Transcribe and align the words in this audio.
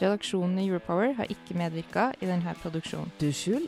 Redaksjonen 0.00 0.56
i 0.62 0.66
Europower 0.70 1.12
har 1.18 1.28
ikke 1.28 1.58
medvirka 1.60 2.06
i 2.24 2.28
denne 2.28 2.54
produksjonen. 2.62 3.10
Du, 3.20 3.28
Skjul, 3.36 3.66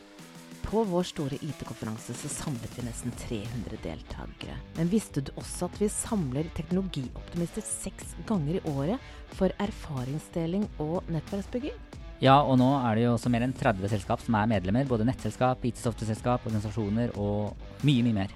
på 0.63 0.81
vår 0.89 1.05
store 1.05 1.37
IT-konferanse 1.45 2.15
så 2.17 2.29
samlet 2.31 2.73
vi 2.73 2.85
nesten 2.87 3.13
300 3.21 3.77
deltakere. 3.83 4.55
Men 4.79 4.89
visste 4.89 5.21
du 5.21 5.29
også 5.37 5.67
at 5.67 5.77
vi 5.77 5.91
samler 5.93 6.49
teknologioptimister 6.57 7.61
seks 7.67 8.15
ganger 8.25 8.57
i 8.57 8.63
året 8.71 9.11
for 9.37 9.53
erfaringsdeling 9.61 10.65
og 10.81 11.03
nettverksbygging? 11.13 11.75
Ja, 12.23 12.39
og 12.39 12.57
nå 12.57 12.69
er 12.79 12.95
det 12.95 13.03
jo 13.03 13.13
også 13.13 13.29
mer 13.29 13.45
enn 13.45 13.53
30 13.53 13.91
selskap 13.91 14.21
som 14.23 14.37
er 14.39 14.49
medlemmer. 14.49 14.87
Både 14.89 15.05
nettselskap, 15.05 15.61
IT-software-selskap, 15.69 16.47
organisasjoner 16.47 17.13
og 17.19 17.53
mye, 17.85 18.05
mye 18.07 18.23
mer. 18.23 18.33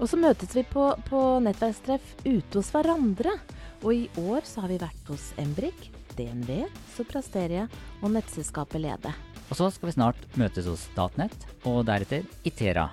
Og 0.00 0.08
så 0.10 0.18
møtes 0.18 0.56
vi 0.56 0.64
på, 0.66 0.88
på 1.06 1.20
nettverkstreff 1.44 2.16
ute 2.24 2.58
hos 2.58 2.72
hverandre. 2.74 3.36
Og 3.84 3.92
i 3.92 4.06
år 4.24 4.42
så 4.48 4.64
har 4.64 4.72
vi 4.72 4.80
vært 4.82 5.12
hos 5.12 5.30
Embrik, 5.38 5.92
DNV, 6.16 6.66
Soprasteria 6.96 7.66
og 8.00 8.12
nettselskapet 8.14 8.82
Lede. 8.82 9.12
Og 9.46 9.58
så 9.58 9.68
skal 9.70 9.90
vi 9.90 9.94
snart 9.94 10.24
møtes 10.40 10.66
hos 10.66 10.88
Statnett, 10.90 11.36
og 11.68 11.84
deretter 11.86 12.26
Itera. 12.48 12.88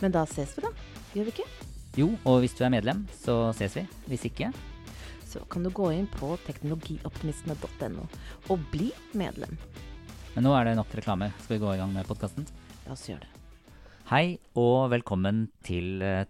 Men 0.00 0.14
da 0.14 0.24
ses 0.28 0.54
vi, 0.56 0.64
da. 0.64 0.72
Gjør 1.14 1.28
vi 1.28 1.34
ikke? 1.34 1.48
Jo, 2.00 2.08
og 2.26 2.40
hvis 2.42 2.56
du 2.58 2.64
er 2.66 2.72
medlem, 2.74 3.04
så 3.14 3.52
ses 3.56 3.76
vi. 3.78 3.84
Hvis 4.10 4.24
ikke 4.30 4.52
Så 5.28 5.40
kan 5.50 5.64
du 5.66 5.70
gå 5.74 5.88
inn 5.90 6.06
på 6.06 6.36
teknologioptimistene.no 6.46 8.04
og 8.54 8.66
bli 8.70 8.92
medlem. 9.18 9.56
Men 10.34 10.46
nå 10.46 10.54
er 10.54 10.68
det 10.68 10.76
nok 10.78 10.94
reklame. 10.94 11.32
Skal 11.42 11.56
vi 11.56 11.64
gå 11.64 11.74
i 11.74 11.80
gang 11.80 11.90
med 11.94 12.06
podkasten? 12.06 12.46
La 12.86 12.94
oss 12.94 13.08
gjøre 13.08 13.26
det. 13.26 13.32
Hei, 14.10 14.38
og 14.54 14.92
velkommen 14.92 15.48
til 15.66 16.02
eh, 16.04 16.26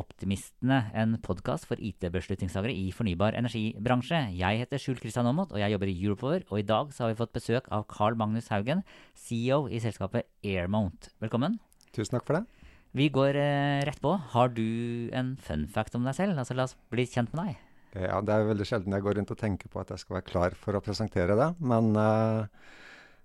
Teknologioptimistene, 0.00 0.78
en 0.96 1.16
podkast 1.20 1.66
for 1.68 1.76
IT-beslutningstagere 1.76 2.72
i 2.72 2.90
fornybar 2.94 3.34
energibransje. 3.36 4.32
Jeg 4.38 4.60
heter 4.62 4.80
Skjul 4.80 4.98
Kristian 5.00 5.28
Aamodt, 5.28 5.52
og 5.52 5.60
jeg 5.60 5.74
jobber 5.74 5.90
i 5.90 5.96
Europower. 6.04 6.44
Og 6.48 6.60
i 6.60 6.64
dag 6.64 6.92
så 6.94 7.04
har 7.04 7.12
vi 7.12 7.18
fått 7.18 7.34
besøk 7.34 7.68
av 7.70 7.84
Carl 7.90 8.16
Magnus 8.16 8.48
Haugen, 8.48 8.80
CEO 9.14 9.66
i 9.68 9.80
selskapet 9.82 10.24
Airmount. 10.42 11.10
Velkommen. 11.20 11.58
Tusen 11.92 12.16
takk 12.16 12.24
for 12.24 12.38
det. 12.38 12.70
Vi 12.96 13.10
går 13.12 13.36
eh, 13.36 13.82
rett 13.84 14.00
på. 14.00 14.14
Har 14.32 14.54
du 14.56 15.10
en 15.12 15.36
fun 15.36 15.68
fact 15.68 15.94
om 15.98 16.08
deg 16.08 16.16
selv? 16.16 16.40
Altså, 16.40 16.56
La 16.56 16.64
oss 16.64 16.76
bli 16.90 17.04
kjent 17.04 17.34
med 17.36 17.50
deg. 17.50 17.60
Ja, 18.06 18.22
Det 18.24 18.34
er 18.34 18.48
veldig 18.54 18.70
sjelden 18.70 18.96
jeg 18.96 19.04
går 19.04 19.20
rundt 19.20 19.36
og 19.36 19.40
tenker 19.44 19.68
på 19.68 19.84
at 19.84 19.92
jeg 19.92 20.00
skal 20.00 20.20
være 20.20 20.30
klar 20.32 20.56
for 20.56 20.78
å 20.78 20.84
presentere 20.84 21.36
det. 21.36 21.52
Men 21.60 21.92
uh, 21.92 22.48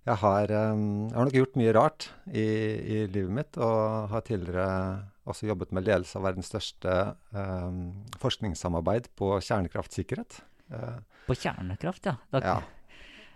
jeg, 0.03 0.19
har, 0.27 0.51
um, 0.75 1.07
jeg 1.07 1.19
har 1.21 1.27
nok 1.29 1.39
gjort 1.39 1.59
mye 1.61 1.75
rart 1.79 2.13
i, 2.27 2.43
i, 2.43 3.03
livet 3.07 3.35
mitt, 3.39 3.59
og 3.61 4.11
har 4.11 4.25
tidligere 4.27 5.13
også 5.25 5.49
jobbet 5.49 5.73
med 5.75 5.85
ledelse 5.87 6.19
av 6.19 6.27
verdens 6.27 6.49
største 6.51 6.93
eh, 7.35 7.81
forskningssamarbeid 8.21 9.09
på 9.17 9.33
kjernekraftsikkerhet. 9.41 10.39
Eh, 10.73 10.95
på 11.25 11.37
kjernekraft, 11.41 12.11
ja. 12.11 12.17
Da, 12.33 12.45
ja. 12.45 12.57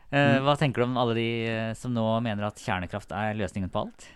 Eh, 0.10 0.40
hva 0.42 0.56
tenker 0.58 0.82
du 0.82 0.88
om 0.88 0.96
alle 0.98 1.14
de 1.14 1.26
som 1.78 1.92
nå 1.94 2.02
mener 2.26 2.48
at 2.48 2.58
kjernekraft 2.58 3.12
er 3.14 3.36
løsningen 3.38 3.70
på 3.70 3.84
alt? 3.84 4.08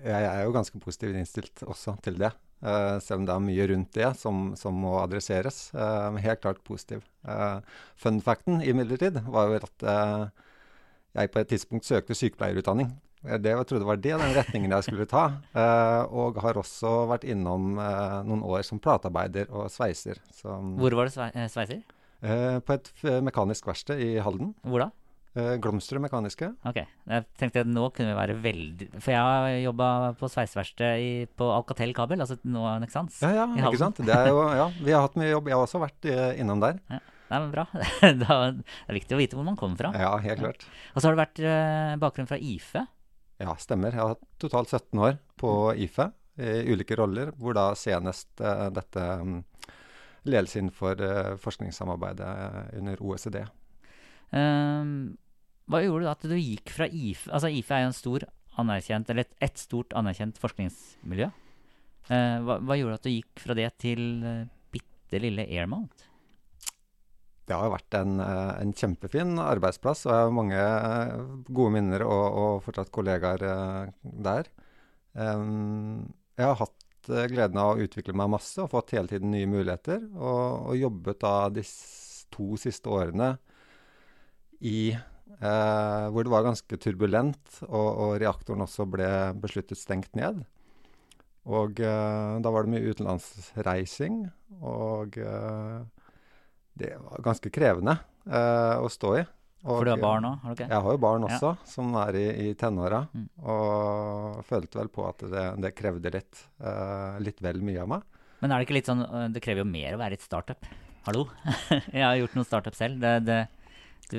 Jeg 0.00 0.24
er 0.24 0.46
jo 0.46 0.54
ganske 0.54 0.80
positivt 0.80 1.18
innstilt 1.20 1.60
også 1.66 1.92
til 2.00 2.16
det. 2.22 2.30
Uh, 2.64 2.96
selv 3.04 3.18
om 3.20 3.26
det 3.28 3.34
er 3.34 3.44
mye 3.44 3.66
rundt 3.68 3.90
det 3.92 4.08
som, 4.16 4.40
som 4.56 4.80
må 4.80 4.94
adresseres. 5.02 5.58
Uh, 5.76 6.16
helt 6.24 6.40
klart 6.40 6.62
positiv. 6.64 7.04
Fun 8.00 8.22
facten 8.24 8.64
imidlertid 8.64 9.20
var 9.28 9.52
jo 9.52 9.60
at 9.60 9.84
jeg 11.20 11.34
på 11.36 11.44
et 11.44 11.52
tidspunkt 11.52 11.90
søkte 11.90 12.16
sykepleierutdanning. 12.16 12.94
Det 13.22 13.52
jeg 13.52 13.66
trodde 13.70 13.86
var 13.86 14.00
det, 14.02 14.14
den 14.18 14.34
retningen 14.36 14.74
jeg 14.74 14.86
skulle 14.88 15.06
ta. 15.10 15.24
og 16.22 16.40
har 16.42 16.58
også 16.58 16.94
vært 17.10 17.26
innom 17.28 17.76
noen 17.76 18.42
år 18.42 18.64
som 18.66 18.80
platearbeider 18.82 19.52
og 19.54 19.70
sveiser. 19.72 20.18
Så, 20.34 20.56
Hvor 20.80 20.98
var 20.98 21.10
det 21.10 21.50
sveiser? 21.52 21.84
på 22.22 22.74
et 22.76 22.90
mekanisk 23.26 23.66
verksted 23.66 23.98
i 24.02 24.10
Halden. 24.22 24.52
Hvor 24.62 24.84
da? 24.84 24.90
Glomstrud 25.32 26.02
Mekaniske. 26.04 26.50
Ok. 26.68 26.82
Jeg 26.84 27.24
tenkte 27.40 27.62
at 27.64 27.70
nå 27.70 27.86
kunne 27.96 28.10
vi 28.10 28.18
være 28.18 28.34
veldig 28.42 28.88
For 28.98 29.14
jeg 29.14 29.22
har 29.22 29.54
jobba 29.62 29.88
på 30.20 30.28
sveiseverksted 30.28 31.32
på 31.40 31.48
Alcatel 31.54 31.94
kabel, 31.96 32.20
altså 32.20 32.36
nå 32.44 32.66
Nexans. 32.82 33.22
Ja, 33.24 33.32
ja, 33.40 33.46
ikke 33.64 33.80
sant. 33.80 34.02
Det 34.04 34.12
er 34.12 34.28
jo, 34.28 34.42
ja, 34.60 34.68
vi 34.82 34.92
har 34.92 35.06
hatt 35.06 35.16
mye 35.16 35.32
jobb. 35.32 35.48
Jeg 35.48 35.56
har 35.56 35.64
også 35.64 35.80
vært 35.82 36.10
uh, 36.12 36.28
innom 36.36 36.62
der. 36.62 36.82
Ja. 36.92 37.00
Nei, 37.32 37.38
men 37.40 37.52
bra. 37.54 37.64
det 38.20 38.28
er 38.28 38.98
viktig 38.98 39.16
å 39.16 39.20
vite 39.22 39.38
hvor 39.38 39.46
man 39.46 39.56
kommer 39.56 39.80
fra. 39.80 39.92
Ja, 39.96 40.12
helt 40.20 40.42
klart. 40.42 40.66
Og 40.92 41.00
så 41.00 41.08
har 41.08 41.16
det 41.16 41.22
vært 41.22 41.40
uh, 41.46 41.94
bakgrunn 42.02 42.28
fra 42.28 42.36
IFE. 42.36 42.84
Ja, 43.42 43.56
stemmer. 43.58 43.94
Jeg 43.94 44.06
har 44.12 44.18
totalt 44.40 44.70
17 44.70 45.00
år 45.02 45.16
på 45.40 45.50
IFE 45.84 46.10
i 46.42 46.72
ulike 46.72 46.96
roller, 46.96 47.32
hvor 47.36 47.56
da 47.56 47.72
senest 47.76 48.38
dette 48.38 49.02
um, 49.20 49.40
ledelse 50.24 50.60
innenfor 50.62 51.02
forskningssamarbeidet 51.42 52.30
under 52.78 53.02
OECD. 53.04 53.42
Um, 54.32 55.18
hva 55.68 55.82
gjorde 55.84 56.04
du 56.04 56.08
da 56.08 56.14
at 56.14 56.24
du 56.30 56.38
gikk 56.38 56.70
fra 56.72 56.86
IFE 56.88 57.28
Altså 57.36 57.50
IFE 57.52 57.76
er 57.76 57.82
jo 57.84 57.90
en 57.90 57.96
stor 57.96 58.24
anerkjent, 58.60 59.10
eller 59.10 59.26
et, 59.26 59.34
et 59.44 59.60
stort 59.60 59.94
anerkjent 59.96 60.40
forskningsmiljø. 60.40 61.28
Uh, 62.10 62.38
hva, 62.44 62.58
hva, 62.58 62.78
gjorde 62.78 62.98
at 62.98 63.06
du 63.06 63.12
gikk 63.12 63.42
fra 63.44 63.56
det 63.56 63.68
til 63.80 64.02
uh, 64.24 64.48
bitte 64.74 65.20
lille 65.22 65.46
Airmount? 65.46 66.08
Det 67.48 67.58
har 67.58 67.72
vært 67.72 67.96
en, 67.98 68.20
uh, 68.22 68.52
en, 68.60 68.74
kjempefin 68.76 69.34
arbeidsplass, 69.42 70.04
og 70.06 70.12
jeg 70.14 70.26
har 70.26 70.36
mange 70.36 70.66
gode 71.48 71.74
minner 71.74 72.04
og, 72.06 72.24
og 72.42 72.60
fortsatt 72.66 72.92
kollegaer 72.94 73.42
uh, 73.42 73.90
der. 74.02 74.48
Jeg 75.12 76.46
har 76.46 76.56
hatt 76.56 77.08
gleden 77.28 77.58
av 77.60 77.74
å 77.74 77.84
utvikle 77.84 78.14
meg 78.16 78.30
masse 78.32 78.62
og 78.62 78.70
fått 78.72 78.94
hele 78.96 79.10
tiden 79.10 79.34
nye 79.34 79.48
muligheter. 79.50 80.06
Og, 80.14 80.70
og 80.70 80.78
jobbet 80.78 81.20
da 81.20 81.34
de 81.52 81.64
to 82.32 82.56
siste 82.60 82.88
årene 82.88 83.34
i 84.62 84.92
eh, 84.94 86.04
hvor 86.12 86.24
det 86.24 86.32
var 86.32 86.46
ganske 86.46 86.78
turbulent, 86.80 87.42
og, 87.68 87.88
og, 87.90 88.16
reaktoren 88.22 88.64
også 88.64 88.86
ble 88.90 89.08
besluttet 89.42 89.80
stengt 89.80 90.14
ned. 90.18 90.42
Og 91.50 91.82
eh, 91.82 92.34
da 92.42 92.52
var 92.54 92.64
det 92.64 92.74
mye 92.76 92.94
utenlandsreising, 92.94 94.22
og 94.62 95.18
eh, 95.18 95.82
det 96.78 96.96
var 97.02 97.24
ganske 97.24 97.52
krevende 97.52 97.96
eh, 98.26 98.76
å 98.80 98.90
stå 98.92 99.14
i. 99.20 99.22
Og, 99.62 99.76
For 99.76 99.86
du 99.86 99.92
har 99.92 100.00
barn 100.02 100.26
òg? 100.26 100.46
Okay. 100.52 100.66
Jeg 100.66 100.82
har 100.84 100.94
jo 100.96 101.00
barn 101.02 101.26
også, 101.28 101.52
ja. 101.54 101.68
som 101.70 101.92
er 102.02 102.16
i, 102.18 102.24
i 102.48 102.54
tenåra. 102.58 103.04
Mm. 103.14 103.28
Og 103.46 104.40
følte 104.48 104.80
vel 104.80 104.90
på 104.90 105.04
at 105.06 105.22
det, 105.30 105.44
det 105.62 105.70
krevde 105.78 106.10
litt, 106.16 106.40
uh, 106.64 107.14
litt 107.22 107.38
vel 107.44 107.62
mye 107.62 107.84
av 107.84 107.92
meg. 107.92 108.08
Men 108.42 108.50
er 108.50 108.58
det 108.58 108.66
ikke 108.66 108.74
litt 108.74 108.88
sånn 108.90 109.04
Det 109.30 109.38
krever 109.44 109.62
jo 109.62 109.68
mer 109.70 109.94
å 109.94 110.00
være 110.00 110.18
et 110.18 110.24
startup. 110.24 110.66
Hallo? 111.06 111.28
jeg 111.94 112.02
har 112.02 112.18
gjort 112.18 112.34
noen 112.40 112.48
startup 112.48 112.74
selv. 112.74 112.98
Det, 113.02 113.12
det, 113.22 113.38
du, 114.10 114.18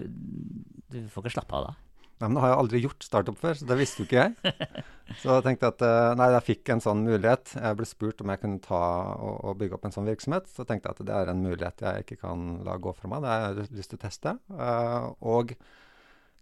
du, 0.93 0.97
får 1.11 1.25
ikke 1.25 1.35
slappe 1.35 1.59
av 1.59 1.67
da. 1.67 1.75
Nei, 2.23 2.29
men 2.29 2.37
Nå 2.37 2.43
har 2.45 2.53
jeg 2.53 2.59
aldri 2.61 2.79
gjort 2.85 3.03
startup 3.03 3.35
før, 3.35 3.57
så 3.59 3.65
det 3.67 3.75
visste 3.75 3.99
jo 3.99 4.07
ikke 4.07 4.21
jeg. 4.21 4.51
Så 5.19 5.33
jeg 5.35 5.43
tenkte 5.43 5.67
at 5.67 5.81
eh, 5.83 6.13
nei, 6.15 6.29
jeg 6.31 6.45
fikk 6.47 6.69
en 6.71 6.81
sånn 6.81 7.01
mulighet. 7.03 7.51
Jeg 7.59 7.75
ble 7.75 7.85
spurt 7.85 8.21
om 8.23 8.31
jeg 8.31 8.39
kunne 8.39 8.61
ta 8.63 8.79
og, 9.19 9.33
og 9.49 9.57
bygge 9.59 9.75
opp 9.75 9.83
en 9.89 9.93
sånn 9.93 10.07
virksomhet. 10.07 10.47
Så 10.47 10.63
tenkte 10.63 10.87
jeg 10.87 10.95
at 10.95 11.09
det 11.09 11.17
er 11.17 11.31
en 11.33 11.43
mulighet 11.43 11.83
jeg 11.83 12.05
ikke 12.05 12.17
kan 12.21 12.45
la 12.63 12.77
gå 12.79 12.93
fra 12.95 13.11
meg. 13.11 13.25
Det 13.25 13.33
har 13.33 13.43
jeg 13.43 13.67
lyst 13.75 13.91
til 13.91 13.99
å 13.99 14.03
teste. 14.05 14.35
Uh, 14.47 15.11
og 15.35 15.51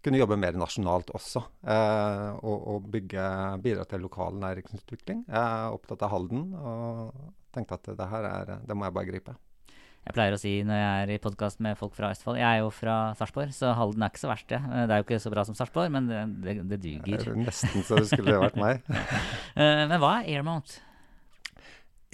kunne 0.05 0.21
jobbe 0.21 0.37
mer 0.39 0.61
nasjonalt 0.61 1.09
også. 1.17 1.41
Uh, 1.65 2.37
og, 2.37 2.57
og 2.75 2.89
bygge, 2.93 3.27
bidra 3.65 3.89
til 3.89 4.05
lokal 4.05 4.37
næringsutvikling. 4.45 5.25
Jeg 5.25 5.41
er 5.41 5.73
opptatt 5.73 6.05
av 6.05 6.13
Halden 6.13 6.51
og 6.61 7.17
tenkte 7.57 7.81
at 7.81 7.95
det 7.97 8.11
her 8.13 8.29
er, 8.29 8.59
det 8.61 8.77
må 8.77 8.85
jeg 8.85 8.99
bare 9.01 9.09
gripe. 9.09 9.39
Jeg 10.01 10.15
pleier 10.17 10.33
å 10.33 10.39
si 10.41 10.51
når 10.65 10.79
jeg 10.79 11.01
er 11.01 11.11
i 11.13 11.21
podkast 11.21 11.59
med 11.61 11.77
folk 11.77 11.93
fra 11.93 12.09
Østfold 12.09 12.39
Jeg 12.39 12.47
er 12.47 12.63
jo 12.63 12.71
fra 12.73 12.95
Sarpsborg, 13.19 13.51
så 13.53 13.75
Halden 13.77 14.01
er 14.01 14.09
ikke 14.09 14.23
så 14.23 14.31
verst, 14.31 14.47
det. 14.49 14.57
Det 14.57 14.95
er 14.95 15.01
jo 15.01 15.05
ikke 15.05 15.19
så 15.21 15.31
bra 15.33 15.43
som 15.45 15.57
Sarpsborg, 15.57 15.91
men 15.93 16.07
det, 16.09 16.21
det, 16.41 16.55
det 16.71 16.79
duger. 16.81 17.27
Det 17.27 17.35
nesten 17.45 17.85
så 17.85 17.99
det 17.99 18.07
skulle 18.09 18.39
vært 18.41 18.57
meg. 18.61 18.81
Eh, 19.51 19.83
men 19.89 19.99
hva 19.99 20.21
er 20.21 20.39
Airmount? 20.39 20.77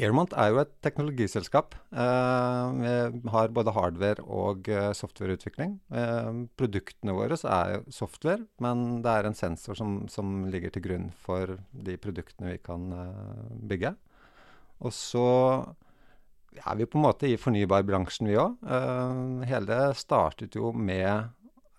Airmount 0.02 0.34
er 0.36 0.50
jo 0.52 0.60
et 0.62 0.72
teknologiselskap. 0.84 1.76
Vi 1.94 2.94
har 3.34 3.54
både 3.54 3.74
hardware 3.76 4.24
og 4.26 4.68
softwareutvikling. 4.98 5.76
Produktene 6.60 7.16
våre 7.18 7.38
er 7.38 7.76
jo 7.76 7.84
software, 7.94 8.42
men 8.64 9.04
det 9.06 9.14
er 9.14 9.30
en 9.30 9.38
sensor 9.38 9.78
som, 9.80 10.00
som 10.12 10.48
ligger 10.54 10.74
til 10.74 10.86
grunn 10.86 11.08
for 11.24 11.56
de 11.72 11.98
produktene 12.02 12.56
vi 12.56 12.62
kan 12.66 12.90
bygge. 13.70 13.94
Og 14.86 14.94
så 14.98 15.28
er 16.58 16.78
vi 16.80 16.88
på 16.90 17.00
en 17.00 17.06
måte 17.08 17.30
i 17.30 17.38
fornybarbransjen, 17.40 18.30
vi 18.30 18.38
òg. 18.40 18.58
Uh, 18.66 19.44
hele 19.48 19.80
startet 19.98 20.58
jo 20.58 20.72
med 20.74 21.30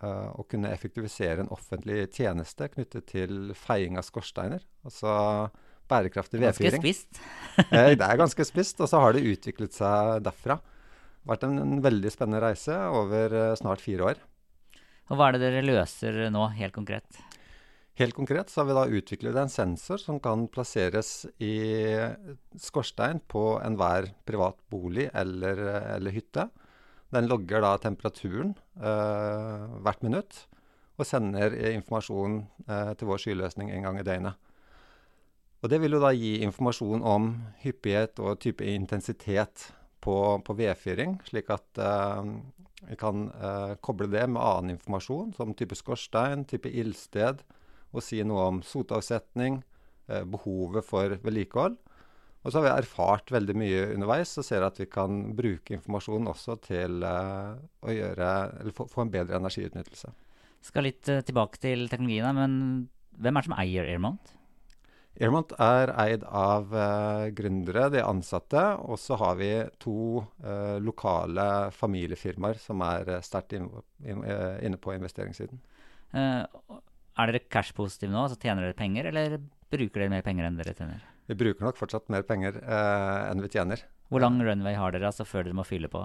uh, 0.02 0.28
å 0.34 0.44
kunne 0.48 0.72
effektivisere 0.74 1.44
en 1.44 1.52
offentlig 1.54 2.06
tjeneste 2.16 2.70
knyttet 2.72 3.08
til 3.14 3.52
feiing 3.58 3.98
av 3.98 4.06
skorsteiner. 4.06 4.64
Altså 4.86 5.12
bærekraftig 5.88 6.40
vedfyring. 6.42 6.82
Ganske 6.82 6.94
spist? 6.94 7.20
det 7.98 8.04
er 8.04 8.20
ganske 8.20 8.46
spist, 8.46 8.82
og 8.84 8.90
så 8.90 9.00
har 9.02 9.16
det 9.16 9.26
utviklet 9.28 9.76
seg 9.76 10.24
derfra. 10.26 10.58
Det 10.58 11.24
har 11.24 11.34
vært 11.34 11.46
en, 11.48 11.62
en 11.64 11.84
veldig 11.84 12.12
spennende 12.12 12.42
reise 12.44 12.76
over 12.94 13.34
eh, 13.36 13.54
snart 13.60 13.82
fire 13.84 14.12
år. 14.12 14.20
Og 15.08 15.16
hva 15.16 15.28
er 15.28 15.36
det 15.36 15.46
dere 15.46 15.64
løser 15.64 16.20
nå, 16.32 16.44
helt 16.58 16.76
konkret? 16.76 17.20
Helt 17.98 18.14
konkret 18.14 18.50
så 18.50 18.60
har 18.60 18.68
vi 18.68 18.74
da 18.76 18.98
utviklet 19.00 19.36
en 19.40 19.50
sensor 19.50 19.98
som 19.98 20.20
kan 20.22 20.44
plasseres 20.54 21.26
i 21.42 21.96
skorstein 22.62 23.18
på 23.26 23.56
enhver 23.58 24.12
privat 24.28 24.54
bolig 24.70 25.08
eller, 25.10 25.58
eller 25.96 26.14
hytte. 26.14 26.44
Den 27.10 27.26
logger 27.26 27.64
da 27.64 27.72
temperaturen 27.82 28.52
eh, 28.78 29.64
hvert 29.82 30.06
minutt 30.06 30.44
og 30.98 31.06
sender 31.10 31.56
informasjon 31.72 32.38
eh, 32.68 32.92
til 32.94 33.10
vår 33.10 33.24
skyløsning 33.24 33.72
en 33.74 33.88
gang 33.88 33.98
i 33.98 34.06
døgnet. 34.06 34.38
Og 35.58 35.70
Det 35.72 35.82
vil 35.82 35.96
jo 35.96 36.02
da 36.02 36.14
gi 36.14 36.36
informasjon 36.46 37.02
om 37.02 37.32
hyppighet 37.64 38.22
og 38.22 38.38
type 38.38 38.62
intensitet 38.62 39.72
på, 39.98 40.38
på 40.46 40.54
vedfyring, 40.54 41.18
slik 41.26 41.50
at 41.50 41.82
eh, 41.82 42.34
vi 42.86 42.98
kan 42.98 43.26
eh, 43.34 43.74
koble 43.82 44.06
det 44.12 44.28
med 44.30 44.42
annen 44.42 44.76
informasjon, 44.76 45.34
som 45.34 45.54
type 45.58 45.74
skorstein, 45.74 46.46
type 46.46 46.70
ildsted, 46.70 47.42
og 47.92 48.04
si 48.04 48.20
noe 48.26 48.48
om 48.52 48.62
sotavsetning, 48.64 49.62
eh, 50.08 50.24
behovet 50.28 50.86
for 50.86 51.18
vedlikehold. 51.24 51.78
Og 52.44 52.52
så 52.52 52.60
har 52.60 52.68
vi 52.68 52.74
erfart 52.84 53.32
veldig 53.34 53.54
mye 53.58 53.82
underveis 53.96 54.36
og 54.38 54.46
ser 54.46 54.64
at 54.64 54.78
vi 54.78 54.86
kan 54.90 55.34
bruke 55.36 55.74
informasjonen 55.74 56.30
også 56.30 56.58
til 56.64 57.02
eh, 57.04 57.58
å 57.58 57.94
gjøre, 57.94 58.32
eller 58.62 58.76
få, 58.76 58.86
få 58.88 59.04
en 59.04 59.12
bedre 59.12 59.40
energiutnyttelse. 59.40 60.12
Skal 60.64 60.86
litt 60.86 61.10
eh, 61.10 61.24
tilbake 61.26 61.60
til 61.62 61.86
teknologiene, 61.90 62.34
men 62.36 62.58
hvem 63.18 63.36
er 63.36 63.44
det 63.44 63.50
som 63.50 63.58
eier 63.58 63.90
Airmont? 63.90 64.34
Airmont 65.18 65.50
er 65.58 65.90
eid 65.98 66.22
av 66.24 66.74
eh, 66.78 67.24
gründere, 67.34 67.88
de 67.90 68.04
ansatte, 68.06 68.62
og 68.86 69.00
så 69.02 69.18
har 69.18 69.38
vi 69.40 69.50
to 69.82 70.22
eh, 70.38 70.78
lokale 70.78 71.48
familiefirmaer 71.74 72.60
som 72.62 72.84
er 72.86 73.16
sterkt 73.26 73.56
inn, 73.58 73.66
inn, 74.06 74.22
inne 74.62 74.78
på 74.78 74.94
investeringssiden. 74.94 75.58
Eh, 76.14 76.44
er 77.18 77.32
dere 77.32 77.44
cash-positive 77.50 78.12
nå, 78.12 78.24
så 78.30 78.38
tjener 78.40 78.66
dere 78.66 78.78
penger, 78.78 79.10
eller 79.10 79.38
bruker 79.72 80.04
dere 80.04 80.12
mer 80.12 80.24
penger 80.26 80.48
enn 80.48 80.58
dere 80.60 80.74
tjener? 80.76 81.02
Vi 81.28 81.36
bruker 81.36 81.66
nok 81.66 81.76
fortsatt 81.76 82.08
mer 82.12 82.24
penger 82.28 82.56
eh, 82.62 83.28
enn 83.28 83.42
vi 83.44 83.50
tjener. 83.52 83.82
Hvor 84.08 84.22
lang 84.24 84.38
runway 84.40 84.78
har 84.78 84.94
dere 84.94 85.10
altså 85.10 85.26
før 85.28 85.44
dere 85.48 85.58
må 85.58 85.66
fylle 85.68 85.90
på? 85.92 86.00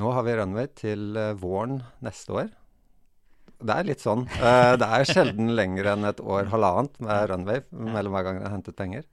Nå 0.00 0.10
har 0.12 0.26
vi 0.26 0.34
runway 0.36 0.68
til 0.76 1.16
eh, 1.16 1.32
våren 1.40 1.80
neste 2.04 2.36
år. 2.42 2.50
Det 3.64 3.72
er 3.72 3.86
litt 3.88 4.02
sånn. 4.04 4.26
Eh, 4.36 4.74
det 4.80 4.88
er 4.98 5.08
sjelden 5.08 5.54
lenger 5.60 5.94
enn 5.94 6.10
et 6.10 6.20
år, 6.20 6.50
halvannet 6.52 6.98
med 7.04 7.30
runway 7.30 7.62
mellom 7.70 8.16
hver 8.16 8.28
gang 8.28 8.40
jeg 8.42 8.48
har 8.48 8.56
hentet 8.58 8.78
penger. 8.78 9.06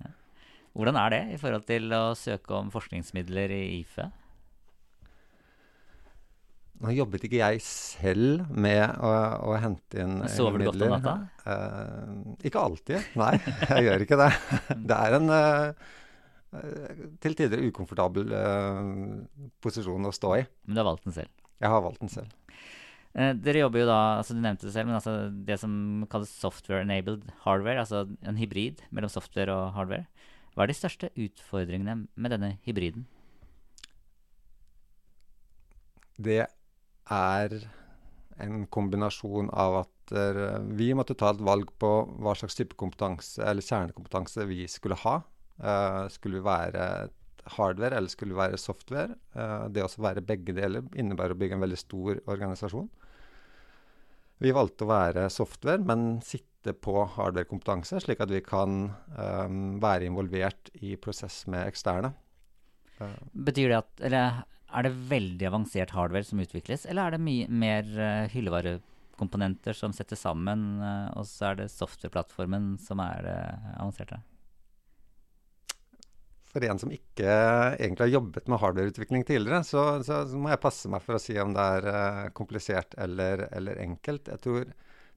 Hvordan 0.76 0.98
er 1.00 1.14
det 1.14 1.22
i 1.36 1.40
forhold 1.40 1.68
til 1.68 1.92
å 1.96 2.04
søke 2.16 2.58
om 2.58 2.72
forskningsmidler 2.74 3.54
i 3.56 3.64
IFE? 3.82 4.10
Nå 6.82 6.94
jobbet 6.98 7.28
ikke 7.28 7.38
jeg 7.38 7.62
selv 7.62 8.48
med 8.50 8.82
å, 9.06 9.10
å 9.52 9.56
hente 9.62 10.02
inn 10.02 10.22
sover 10.34 10.64
du 10.64 10.66
godt 10.66 10.84
om 10.88 10.94
natta? 10.96 11.16
Uh, 11.46 12.38
ikke 12.48 12.62
alltid. 12.62 13.10
Nei, 13.22 13.36
jeg 13.70 13.86
gjør 13.86 14.06
ikke 14.08 14.18
det. 14.18 14.30
Det 14.90 14.98
er 14.98 15.16
en 15.20 15.34
eh, 15.36 15.90
til 17.22 17.36
tider 17.38 17.62
ukomfortabel 17.68 18.34
uh, 18.34 18.80
posisjon 19.62 20.10
å 20.10 20.14
stå 20.16 20.32
i. 20.40 20.46
Men 20.66 20.78
du 20.78 20.82
har 20.82 20.88
valgt 20.90 21.06
den 21.06 21.18
selv. 21.20 21.50
Jeg 21.62 21.74
har 21.74 21.84
valgt 21.86 22.02
den 22.02 22.14
selv. 22.14 22.38
Dere 23.12 23.60
jobber 23.60 23.82
jo 23.82 23.88
da, 23.90 24.00
altså 24.22 24.34
du 24.34 24.40
nevnte 24.40 24.66
det 24.70 24.72
selv, 24.72 24.88
men 24.88 24.96
altså 24.96 25.14
det 25.46 25.58
som 25.60 25.74
kalles 26.10 26.32
software 26.32 26.86
enabled 26.86 27.26
hardware, 27.44 27.84
altså 27.84 28.06
en 28.24 28.40
hybrid 28.40 28.80
mellom 28.96 29.12
software 29.12 29.52
og 29.52 29.76
hardware. 29.76 30.08
Hva 30.56 30.64
er 30.64 30.72
de 30.72 30.78
største 30.80 31.10
utfordringene 31.20 32.08
med 32.16 32.34
denne 32.34 32.54
hybriden? 32.66 33.04
Det 36.22 36.46
er 37.10 37.56
en 38.42 38.66
kombinasjon 38.74 39.52
av 39.54 39.82
at 39.84 40.14
uh, 40.16 40.60
vi 40.78 40.92
måtte 40.98 41.16
ta 41.18 41.32
et 41.34 41.44
valg 41.46 41.72
på 41.82 41.92
hva 42.22 42.36
slags 42.38 42.58
type 42.58 42.78
kompetanse, 42.80 43.42
eller 43.44 43.66
kjernekompetanse, 43.66 44.48
vi 44.50 44.66
skulle 44.72 44.98
ha. 45.04 45.20
Uh, 45.62 46.06
skulle 46.14 46.40
vi 46.40 46.48
være 46.48 46.86
hardware, 47.58 47.98
eller 47.98 48.12
skulle 48.12 48.36
vi 48.36 48.42
være 48.42 48.62
software? 48.62 49.18
Uh, 49.36 49.68
det 49.74 49.86
å 49.86 49.92
være 50.02 50.26
begge 50.26 50.56
deler 50.58 50.86
innebærer 50.98 51.36
å 51.36 51.42
bygge 51.42 51.58
en 51.58 51.66
veldig 51.66 51.80
stor 51.80 52.22
organisasjon. 52.26 52.90
Vi 54.42 54.54
valgte 54.58 54.88
å 54.88 54.90
være 54.90 55.28
software, 55.30 55.84
men 55.86 56.16
sitte 56.26 56.74
på 56.74 57.04
hardware-kompetanse, 57.16 58.00
slik 58.02 58.22
at 58.24 58.32
vi 58.34 58.42
kan 58.46 58.88
um, 59.14 59.78
være 59.82 60.08
involvert 60.10 60.72
i 60.82 60.96
prosess 61.02 61.44
med 61.50 61.70
eksterne. 61.70 62.14
Betyr 63.34 63.70
det 63.70 63.78
at, 63.80 63.92
eller 64.10 64.42
er 64.72 64.88
det 64.88 64.96
veldig 65.12 65.50
avansert 65.52 65.94
hardware 65.96 66.28
som 66.28 66.42
utvikles, 66.44 66.88
eller 66.90 67.08
er 67.08 67.16
det 67.18 67.26
mye 67.26 67.48
mer 67.52 67.88
uh, 67.98 68.32
hyllevarekomponenter 68.32 69.78
som 69.78 69.94
settes 69.96 70.24
sammen, 70.24 70.80
uh, 70.82 71.12
og 71.20 71.28
så 71.30 71.52
er 71.52 71.64
det 71.64 71.72
softwareplattformen 71.74 72.76
som 72.82 73.04
er 73.04 73.26
det 73.28 73.40
avanserte? 73.78 74.22
For 76.52 76.64
en 76.68 76.80
som 76.82 76.92
ikke 76.92 77.32
egentlig 77.80 78.10
har 78.10 78.16
jobbet 78.18 78.50
med 78.52 78.60
hardwareutvikling 78.60 79.24
tidligere, 79.28 79.64
så, 79.64 79.84
så, 80.04 80.24
så 80.28 80.40
må 80.40 80.52
jeg 80.52 80.64
passe 80.64 80.90
meg 80.92 81.04
for 81.06 81.16
å 81.16 81.22
si 81.22 81.38
om 81.40 81.54
det 81.56 81.68
er 81.78 81.88
eh, 81.92 82.26
komplisert 82.36 82.98
eller, 83.00 83.46
eller 83.56 83.80
enkelt. 83.86 84.28
Jeg 84.34 84.44
tror 84.44 84.74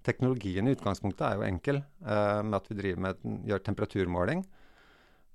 teknologien 0.07 0.69
i 0.69 0.75
utgangspunktet 0.77 1.25
er 1.27 1.41
jo 1.41 1.49
enkel, 1.49 1.81
eh, 1.83 2.39
med 2.47 2.59
at 2.61 2.71
vi 2.71 2.79
driver 2.79 3.03
med, 3.09 3.27
gjør 3.51 3.65
temperaturmåling. 3.67 4.45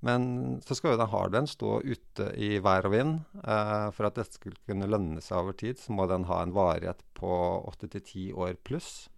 Men 0.06 0.22
så 0.64 0.76
skal 0.76 0.94
jo 0.94 1.00
den 1.00 1.12
hardwaren 1.12 1.48
stå 1.50 1.74
ute 1.84 2.30
i 2.40 2.54
vær 2.64 2.88
og 2.88 2.94
vind. 2.94 3.18
Eh, 3.44 3.88
for 3.96 4.08
at 4.08 4.16
dette 4.16 4.38
skulle 4.38 4.60
kunne 4.68 4.88
lønne 4.88 5.20
seg 5.24 5.42
over 5.42 5.56
tid, 5.60 5.80
så 5.80 5.92
må 5.96 6.06
den 6.08 6.24
ha 6.30 6.40
en 6.42 6.54
varighet 6.56 7.04
på 7.18 7.30
åtte 7.68 7.90
til 7.92 8.04
ti 8.06 8.24
år 8.32 8.56
pluss. 8.64 9.10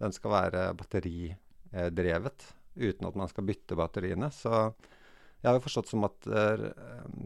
Den 0.00 0.14
skal 0.16 0.36
være 0.36 0.70
batteridrevet 0.78 2.46
uten 2.80 3.08
at 3.08 3.18
man 3.18 3.28
skal 3.28 3.46
bytte 3.48 3.76
batteriene. 3.76 4.30
Så 4.32 4.70
jeg 5.40 5.48
har 5.48 5.56
jo 5.56 5.64
forstått 5.64 5.90
som 5.90 6.06
at 6.06 6.30
eh, 6.30 6.62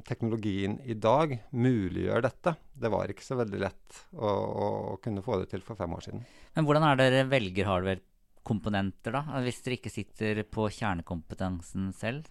teknologien 0.08 0.78
i 0.86 0.96
dag 0.96 1.36
muliggjør 1.50 2.24
dette. 2.24 2.54
Det 2.72 2.90
var 2.94 3.10
ikke 3.10 3.26
så 3.26 3.36
veldig 3.40 3.60
lett 3.66 4.00
å, 4.14 4.30
å, 4.30 4.66
kunne 5.04 5.22
få 5.26 5.42
det 5.42 5.50
til 5.52 5.64
for 5.66 5.78
fem 5.78 5.92
år 5.96 6.08
siden. 6.08 6.24
Men 6.56 6.68
hvordan 6.68 6.88
er 6.88 7.00
dere 7.00 7.28
velger 7.28 7.68
hardware-komponenter, 7.68 9.18
da? 9.18 9.42
Hvis 9.44 9.60
dere 9.66 9.80
ikke 9.80 9.92
sitter 9.92 10.44
på 10.46 10.70
kjernekompetansen 10.72 11.90
selv? 11.98 12.30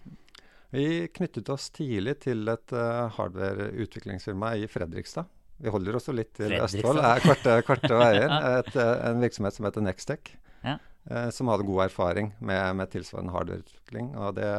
Vi 0.74 1.08
knyttet 1.14 1.48
oss 1.54 1.68
tidlig 1.70 2.16
til 2.24 2.48
et 2.50 2.72
uh, 2.74 3.06
hardware-utviklingsfirma 3.14 4.56
i 4.58 4.66
Fredrikstad. 4.66 5.28
Vi 5.62 5.70
holder 5.70 5.94
oss 6.00 6.08
jo 6.10 6.14
litt 6.18 6.32
til 6.34 6.56
Østfold. 6.56 6.98
Det 6.98 7.10
er 7.12 7.22
korte, 7.22 7.52
korte 7.68 7.98
veier. 8.00 8.32
Et, 8.58 8.72
en 8.82 9.22
virksomhet 9.22 9.54
som 9.54 9.68
heter 9.68 9.84
Nextec. 9.86 10.32
Ja. 10.64 10.80
Uh, 11.06 11.28
som 11.36 11.52
hadde 11.52 11.66
god 11.68 11.84
erfaring 11.84 12.32
med, 12.42 12.62
med 12.80 12.90
tilsvarende 12.90 13.36
hardware-utvikling. 13.36 14.08
Og 14.18 14.34
det, 14.40 14.50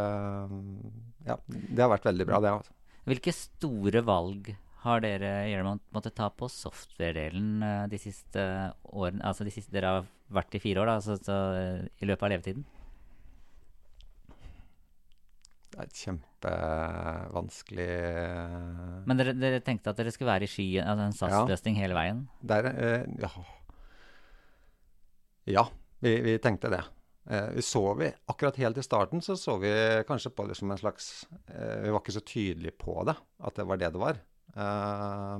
ja, 1.27 1.35
det 1.51 1.83
har 1.83 1.91
vært 1.91 2.07
veldig 2.07 2.29
bra, 2.31 2.39
det. 2.45 2.53
Altså. 2.61 2.77
Hvilke 3.11 3.35
store 3.35 4.05
valg 4.07 4.53
har 4.85 5.03
dere 5.03 5.33
Gjermund, 5.49 5.83
måttet 5.97 6.15
ta 6.15 6.29
på 6.31 6.47
software-delen 6.47 7.59
uh, 7.59 7.83
de 7.91 7.99
siste 7.99 8.47
årene? 8.87 9.19
Altså 9.19 9.43
de 9.43 9.51
siste, 9.51 9.75
dere 9.75 9.97
har 9.97 10.07
vært 10.39 10.55
i 10.55 10.63
fire 10.63 10.85
år, 10.85 10.93
da, 10.93 10.97
så, 11.03 11.19
så, 11.19 11.41
i 11.99 12.07
løpet 12.07 12.23
av 12.23 12.35
levetiden? 12.37 12.63
Det 15.75 15.83
er 15.83 15.89
et 15.89 15.97
kjempevanskelig 16.05 17.85
Men 19.09 19.17
dere, 19.19 19.33
dere, 19.35 19.57
tenkte 19.59 19.91
at 19.91 19.97
dere 19.99 20.13
skulle 20.15 20.31
være 20.31 20.47
i 20.47 20.51
skyen, 20.53 20.87
altså 20.87 21.03
en 21.03 21.17
SAS-løsning 21.17 21.75
ja. 21.75 21.81
hele 21.83 21.97
veien? 21.97 22.21
Der, 22.47 22.69
uh, 22.71 23.03
ja. 23.19 23.31
ja 25.57 25.65
vi, 25.99 26.13
vi, 26.23 26.37
tenkte 26.39 26.71
det. 26.71 26.79
Uh, 27.27 27.49
vi 27.57 27.65
så 27.67 27.83
vi, 27.99 28.07
Akkurat 28.31 28.61
helt 28.63 28.79
i 28.79 28.87
starten 28.87 29.19
så 29.25 29.35
så 29.35 29.57
vi 29.59 29.73
kanskje 30.07 30.31
på 30.31 30.47
det 30.47 30.55
som 30.55 30.71
en 30.71 30.79
slags 30.79 31.27
Vi 31.51 31.91
var 31.91 31.99
ikke 31.99 32.15
så 32.15 32.23
tydelige 32.23 32.79
på 32.79 33.03
det, 33.09 33.17
at 33.43 33.59
det 33.59 33.67
var 33.67 33.77
det 33.81 33.91
det 33.91 34.03
var. 34.05 34.15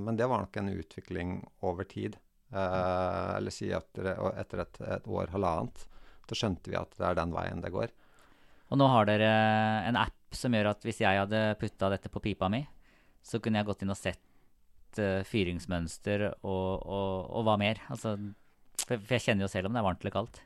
men 0.04 0.18
det 0.20 0.28
var 0.28 0.44
nok 0.44 0.58
en 0.58 0.70
utvikling 0.76 1.48
over 1.62 1.84
tid. 1.88 2.18
eller 2.52 3.52
si 3.52 3.72
at 3.74 3.88
etter 3.96 4.60
et, 4.66 4.82
et 4.82 5.08
år, 5.08 5.32
halvannet, 5.32 5.88
så 6.28 6.36
skjønte 6.36 6.70
vi 6.70 6.76
at 6.76 6.92
det 7.00 7.08
er 7.08 7.16
den 7.16 7.32
veien 7.32 7.64
det 7.64 7.72
går. 7.72 7.88
Og 8.74 8.80
nå 8.82 8.88
har 8.90 9.08
dere 9.08 9.32
en 9.88 9.98
app 10.00 10.15
som 10.34 10.56
gjør 10.56 10.72
at 10.72 10.88
hvis 10.88 11.02
jeg 11.04 11.20
hadde 11.22 11.44
putta 11.62 11.92
dette 11.94 12.12
på 12.12 12.22
pipa 12.24 12.50
mi, 12.52 12.64
så 13.26 13.42
kunne 13.42 13.62
jeg 13.62 13.70
gått 13.70 13.86
inn 13.86 13.94
og 13.94 14.00
sett 14.00 15.00
uh, 15.02 15.22
fyringsmønster 15.28 16.28
og, 16.32 16.72
og, 16.82 17.30
og, 17.30 17.46
hva 17.48 17.56
mer. 17.62 17.82
Altså, 17.94 18.18
for, 18.82 18.98
for, 18.98 19.16
jeg 19.18 19.28
kjenner 19.30 19.48
jo 19.48 19.52
selv 19.52 19.70
om 19.70 19.76
det 19.76 19.82
er 19.82 19.88
varmt 19.88 20.04
eller 20.04 20.16
kaldt. 20.16 20.42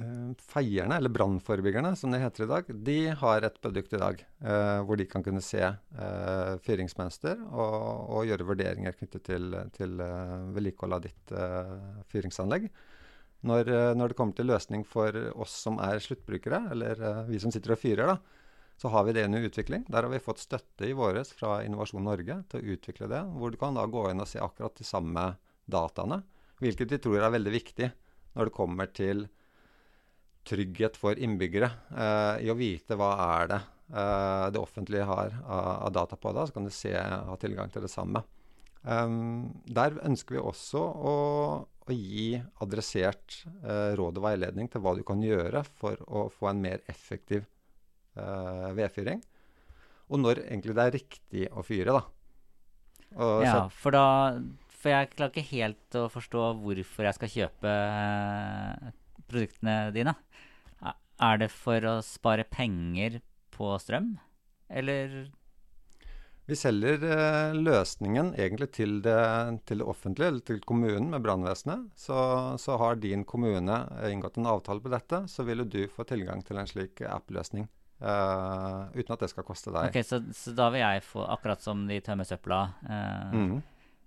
Eh, 0.00 0.32
feierne, 0.48 0.96
eller 0.96 1.12
brannforebyggerne 1.12 1.90
som 2.00 2.14
det 2.14 2.22
heter 2.22 2.46
i 2.46 2.48
dag, 2.48 2.68
de 2.86 2.96
har 3.20 3.44
et 3.44 3.58
produkt 3.60 3.92
i 3.92 4.00
dag 4.00 4.22
eh, 4.22 4.78
hvor 4.88 4.96
de 4.96 5.04
kan 5.04 5.24
kunne 5.24 5.42
se 5.44 5.60
eh, 5.60 6.52
fyringsmønster 6.64 7.42
og, 7.50 7.74
og, 8.08 8.22
gjøre 8.24 8.46
vurderinger 8.48 8.96
knyttet 8.96 9.26
til, 9.28 9.52
til 9.76 10.00
eh, 10.00 10.38
vedlikehold 10.56 10.96
av 10.96 11.04
ditt 11.04 11.34
eh, 11.36 11.74
fyringsanlegg. 12.08 12.70
Når, 13.42 13.68
når, 13.98 14.12
det 14.12 14.16
kommer 14.16 14.38
til 14.38 14.46
løsning 14.46 14.84
for 14.86 15.16
oss 15.42 15.56
som 15.64 15.80
er 15.82 15.98
sluttbrukere, 16.00 16.60
eller 16.70 17.00
vi 17.26 17.40
som 17.42 17.50
sitter 17.50 17.74
og 17.74 17.80
fyrer, 17.82 18.12
da, 18.12 18.41
så 18.82 18.88
har 18.88 19.04
vi 19.04 19.12
det 19.12 19.24
under 19.24 19.40
utvikling. 19.46 19.84
Der 19.86 20.02
har 20.02 20.10
vi 20.10 20.18
fått 20.18 20.40
støtte 20.42 20.88
i 20.88 20.94
våres 20.98 21.28
fra 21.38 21.60
Innovasjon 21.62 22.02
Norge 22.02 22.40
til 22.50 22.58
å 22.58 22.72
utvikle 22.74 23.06
det, 23.06 23.20
hvor 23.38 23.52
du 23.54 23.58
kan 23.60 23.76
da 23.78 23.84
gå 23.86 24.08
inn 24.10 24.22
og 24.24 24.26
se 24.26 24.40
akkurat 24.42 24.74
de 24.74 24.86
samme 24.86 25.22
dataene, 25.70 26.18
hvilket 26.58 26.90
vi 26.90 26.98
tror 27.04 27.22
er 27.22 27.30
veldig 27.30 27.52
viktig 27.54 27.88
når 28.34 28.50
det 28.50 28.54
kommer 28.56 28.90
til 28.90 29.22
trygghet 30.50 30.98
for 30.98 31.14
innbyggere 31.14 31.70
eh, 31.94 32.42
i 32.42 32.50
å 32.50 32.58
vite 32.58 32.98
hva 32.98 33.12
er 33.28 33.52
det 33.52 33.60
eh, 33.60 34.48
det 34.50 34.64
offentlige 34.64 35.06
har 35.06 35.30
av, 35.44 35.70
av, 35.86 35.94
data 35.94 36.18
på 36.18 36.34
da, 36.34 36.48
så 36.48 36.58
kan 36.58 36.66
du 36.66 36.74
se, 36.74 36.96
ha 36.98 37.38
tilgang 37.38 37.70
til 37.70 37.86
det 37.86 37.92
samme. 37.94 38.24
Um, 38.82 39.62
der 39.70 39.94
ønsker 40.02 40.40
vi 40.40 40.42
også 40.42 40.82
å, 40.82 41.16
å 41.62 41.94
gi 41.94 42.32
adressert 42.66 43.44
eh, 43.62 43.94
råd 43.94 44.18
og 44.18 44.26
veiledning 44.26 44.74
til 44.74 44.82
hva 44.82 44.98
du 44.98 45.06
kan 45.06 45.22
gjøre 45.22 45.62
for 45.78 46.02
å 46.10 46.26
få 46.34 46.50
en 46.50 46.66
mer 46.66 46.82
effektiv 46.90 47.46
eh, 48.16 48.68
vedfyring. 48.78 49.22
Og 50.12 50.20
når 50.20 50.42
egentlig 50.44 50.76
det 50.76 50.84
er 50.84 50.96
riktig 50.98 51.46
å 51.52 51.64
fyre, 51.64 51.96
da. 51.96 52.02
Og 53.22 53.44
ja, 53.44 53.56
for 53.68 53.92
da 53.92 54.06
For 54.80 54.88
jeg 54.88 55.10
klarer 55.12 55.30
ikke 55.30 55.52
helt 55.52 55.96
å 56.00 56.06
forstå 56.10 56.46
hvorfor 56.62 57.06
jeg 57.06 57.16
skal 57.18 57.30
kjøpe 57.30 57.72
uh, 57.72 58.88
produktene 59.28 59.76
dine. 59.94 60.16
Er 61.22 61.38
det 61.38 61.52
for 61.54 61.84
å 61.86 62.00
spare 62.02 62.42
penger 62.50 63.20
på 63.54 63.68
strøm, 63.78 64.16
eller? 64.72 65.28
Vi 66.50 66.56
selger 66.58 67.04
eh, 67.06 67.52
løsningen 67.54 68.32
egentlig 68.34 68.72
til 68.74 68.96
det, 69.04 69.20
til 69.68 69.78
det, 69.78 69.86
offentlige, 69.86 70.32
eller 70.32 70.42
til 70.48 70.58
kommunen 70.66 71.12
med 71.12 71.22
brannvesenet. 71.22 71.92
Så, 71.94 72.16
så, 72.58 72.74
har 72.82 72.98
din 72.98 73.22
kommune 73.28 73.78
inngått 74.08 74.40
en 74.40 74.50
avtale 74.50 74.82
på 74.82 74.90
dette, 74.90 75.22
så 75.30 75.46
vil 75.46 75.62
du 75.70 75.84
få 75.92 76.08
tilgang 76.08 76.42
til 76.42 76.58
en 76.58 76.68
slik 76.68 77.04
app-løsning. 77.06 77.70
Uh, 78.02 78.90
uten 78.96 79.14
at 79.14 79.20
det 79.22 79.28
skal 79.30 79.44
koste 79.46 79.70
deg. 79.70 79.92
Ok, 79.92 80.02
Så, 80.02 80.18
så 80.34 80.52
da 80.58 80.66
vil 80.74 80.82
jeg 80.82 81.04
få, 81.06 81.22
akkurat 81.30 81.62
som 81.62 81.84
de 81.86 82.00
tømmer 82.02 82.26
søpla, 82.26 82.62
uh, 82.82 83.34
mm. 83.36 83.52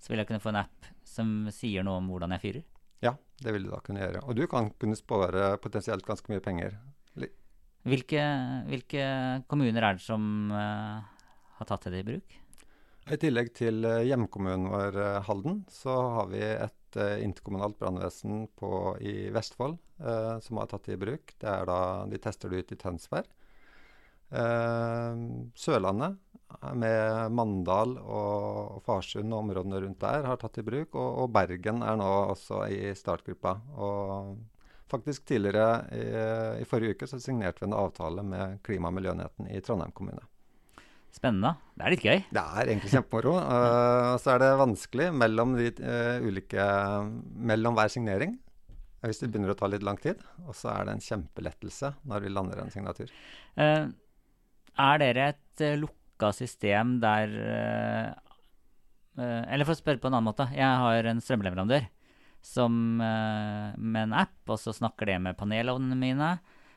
så 0.04 0.12
vil 0.12 0.20
jeg 0.20 0.28
kunne 0.28 0.44
få 0.44 0.52
en 0.52 0.60
app 0.66 0.90
som 1.08 1.30
sier 1.56 1.86
noe 1.88 2.02
om 2.02 2.10
hvordan 2.12 2.34
jeg 2.36 2.44
fyrer? 2.44 2.66
Ja, 3.06 3.14
det 3.40 3.54
vil 3.56 3.68
du 3.68 3.72
da 3.72 3.80
kunne 3.86 4.04
gjøre. 4.04 4.24
Og 4.28 4.36
du 4.36 4.44
kan 4.52 4.68
kunne 4.82 5.00
spare 5.00 5.54
potensielt 5.64 6.08
ganske 6.08 6.32
mye 6.32 6.44
penger 6.44 6.78
hvilke, 7.86 8.22
hvilke, 8.66 9.02
kommuner 9.46 9.86
er 9.86 10.00
det 10.00 10.02
som 10.02 10.50
uh, 10.50 11.06
har 11.60 11.68
tatt 11.70 11.84
det 11.94 12.00
i 12.02 12.08
bruk? 12.08 12.36
I 13.14 13.20
tillegg 13.22 13.52
til 13.54 13.86
hjemkommunen 13.86 14.72
vår 14.72 14.98
Halden, 15.28 15.60
så 15.70 15.94
har 16.16 16.32
vi 16.32 16.42
et 16.42 16.98
interkommunalt 17.22 17.78
brannvesen 17.78 18.48
i 19.06 19.30
Vestfold 19.30 19.78
som 20.42 20.58
har 20.58 20.72
tatt 20.72 20.90
det 20.90 20.98
i 20.98 21.02
bruk. 21.04 21.36
Det 21.38 21.52
er 21.52 21.70
da, 21.70 21.78
De 22.10 22.18
tester 22.24 22.50
det 22.50 22.64
ut 22.64 22.74
i 22.74 22.80
Tønsberg. 22.82 23.30
Sørlandet, 24.32 26.18
med 26.74 27.32
Mandal 27.36 27.98
og 28.00 28.82
Farsund 28.86 29.34
og 29.34 29.44
områdene 29.44 29.82
rundt 29.84 30.02
der, 30.02 30.26
har 30.30 30.40
tatt 30.42 30.60
i 30.62 30.66
bruk. 30.66 30.96
Og, 30.96 31.24
og 31.24 31.32
Bergen 31.36 31.84
er 31.86 31.98
nå 32.00 32.10
også 32.34 32.66
i 32.74 32.94
startgruppa. 32.98 33.58
og 33.76 34.36
Faktisk 34.92 35.26
tidligere 35.26 35.70
i, 35.98 36.04
i, 36.62 36.66
forrige 36.70 36.94
uke 36.94 37.08
så 37.10 37.18
signerte 37.22 37.64
vi 37.64 37.72
en 37.72 37.78
avtale 37.78 38.22
med 38.24 38.60
Klima- 38.66 38.92
og 38.92 38.98
miljøenheten 39.00 39.50
i 39.50 39.62
Trondheim 39.66 39.94
kommune. 39.98 40.22
Spennende. 41.16 41.56
Det 41.74 41.86
er 41.86 41.94
litt 41.94 42.06
gøy. 42.06 42.24
Det 42.36 42.44
er 42.44 42.70
egentlig 42.70 42.92
kjempemoro. 42.92 43.34
uh, 43.42 44.14
så 44.22 44.36
er 44.36 44.44
det 44.44 44.52
vanskelig 44.60 45.10
mellom, 45.16 45.56
de, 45.58 45.72
uh, 45.82 46.26
ulike, 46.28 46.66
mellom 47.50 47.78
hver 47.78 47.90
signering. 47.94 48.38
Hvis 49.06 49.22
det 49.22 49.30
begynner 49.32 49.54
å 49.54 49.58
ta 49.58 49.70
litt 49.72 49.86
lang 49.86 49.98
tid. 50.02 50.22
Og 50.46 50.54
så 50.58 50.70
er 50.76 50.86
det 50.86 50.96
en 50.96 51.06
kjempelettelse 51.08 51.94
når 52.10 52.26
vi 52.26 52.34
lander 52.36 52.62
en 52.62 52.74
signatur. 52.74 53.14
Uh, 53.58 53.90
er 54.78 55.02
dere 55.02 55.28
et 55.34 55.66
lukka 55.80 56.32
system 56.36 56.98
der 57.04 57.32
Eller 59.16 59.64
for 59.64 59.72
å 59.72 59.80
spørre 59.80 60.02
på 60.04 60.10
en 60.10 60.18
annen 60.18 60.28
måte. 60.28 60.50
Jeg 60.52 60.68
har 60.68 61.08
en 61.08 61.22
strømleverandør 61.24 61.86
som, 62.46 63.02
eh, 63.02 63.74
med 63.78 64.04
en 64.04 64.14
app, 64.14 64.38
og 64.48 64.60
så 64.62 64.74
snakker 64.74 65.10
det 65.10 65.22
med 65.22 65.38
panelovnene 65.38 65.98
mine. 65.98 66.30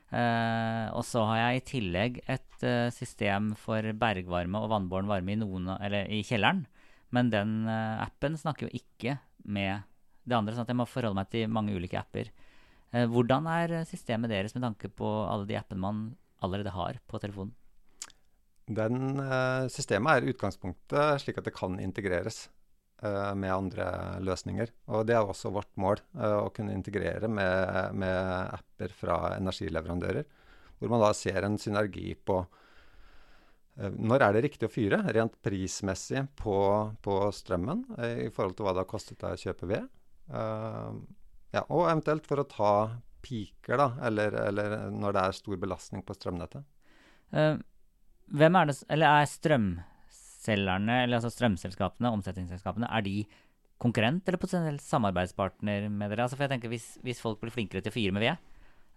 Og 0.09 1.05
så 1.05 1.21
har 1.29 1.37
jeg 1.37 1.59
i 1.59 1.67
tillegg 1.69 2.21
et 2.33 2.63
system 2.97 3.51
for 3.61 3.85
bergvarme 3.93 4.57
og 4.57 4.71
vannbåren 4.73 5.11
varme 5.11 5.35
i, 5.35 5.37
noen, 5.37 5.69
i 6.09 6.23
kjelleren. 6.25 6.65
Men 7.13 7.29
den 7.29 7.69
appen 7.69 8.39
snakker 8.41 8.69
jo 8.69 8.81
ikke 8.81 9.19
med 9.45 9.85
det 10.25 10.37
andre, 10.37 10.55
sånn 10.57 10.65
at 10.65 10.73
jeg 10.73 10.81
må 10.81 10.89
forholde 10.89 11.19
meg 11.21 11.29
til 11.33 11.53
mange 11.53 11.77
ulike 11.77 12.01
apper. 12.01 12.33
hvordan 12.89 13.45
er 13.53 13.85
systemet 13.85 14.31
deres 14.33 14.55
med 14.57 14.65
tanke 14.65 14.89
på 14.89 15.05
alle 15.29 15.45
de 15.45 15.59
appene 15.61 15.85
man 15.85 16.17
allerede 16.41 16.73
har 16.73 16.97
på 17.07 17.21
telefonen? 17.21 17.53
Den 18.69 19.21
systemet 19.73 20.19
er 20.19 20.31
utgangspunktet 20.33 21.23
slik 21.23 21.39
at 21.41 21.47
det 21.49 21.55
kan 21.57 21.79
integreres. 21.81 22.47
Eh, 22.99 23.35
med 23.39 23.53
andre 23.55 23.85
løsninger. 24.27 24.73
Og 24.91 25.05
det 25.07 25.15
er 25.15 25.23
også 25.23 25.53
vårt 25.55 25.71
mål, 25.79 26.01
eh, 26.19 26.39
å 26.43 26.51
kunne 26.51 26.75
integrere 26.75 27.29
med, 27.31 27.95
med, 27.95 28.49
apper 28.59 28.91
fra 28.91 29.19
energileverandører. 29.37 30.27
Hvor 30.81 30.91
man 30.91 31.05
da 31.05 31.13
ser 31.15 31.47
en 31.47 31.55
synergi 31.63 32.17
på 32.19 32.41
eh, 33.79 33.95
når 33.95 34.25
er 34.27 34.35
det 34.35 34.43
riktig 34.49 34.67
å 34.67 34.73
fyre, 34.75 34.99
rent 35.15 35.39
prismessig 35.47 36.25
på, 36.43 36.59
på 37.05 37.21
strømmen, 37.39 37.87
i 38.27 38.33
forhold 38.35 38.59
til 38.59 38.67
hva 38.67 38.75
det 38.75 38.83
har 38.83 38.91
kostet 38.91 39.23
deg 39.23 39.37
å 39.37 39.43
kjøpe 39.47 39.71
ved. 39.71 39.87
ja, 41.55 41.63
og 41.71 41.87
eventuelt 41.87 42.27
for 42.27 42.43
å 42.43 42.49
ta 42.51 42.73
piker, 43.23 43.79
da, 43.79 43.93
eller, 44.11 44.35
eller 44.43 44.75
når 44.91 45.15
det 45.15 45.23
er 45.23 45.39
stor 45.39 45.63
belastning 45.63 46.03
på 46.03 46.19
strømnettet. 46.19 46.67
Hvem 48.29 48.59
er 48.61 48.71
det, 48.71 48.77
eller 48.93 49.21
er 49.21 49.29
strømselgerne, 49.31 51.03
eller 51.05 51.19
altså 51.19 51.33
strømselskapene, 51.33 52.13
omsetningsselskapene, 52.19 52.89
er 52.91 53.05
de 53.07 53.17
konkurrent 53.79 54.27
eller 54.27 54.41
potensielt 54.43 54.83
samarbeidspartner 54.85 55.89
med 55.89 56.13
dere? 56.13 56.27
Altså 56.27 56.37
for 56.37 56.47
jeg 56.47 56.57
tenker 56.57 56.73
hvis, 56.73 56.91
hvis, 57.05 57.23
folk 57.23 57.41
blir 57.43 57.55
flinkere 57.55 57.85
til 57.85 57.93
å 57.93 57.97
fyre 57.97 58.17
med 58.17 58.27
ved, 58.27 58.49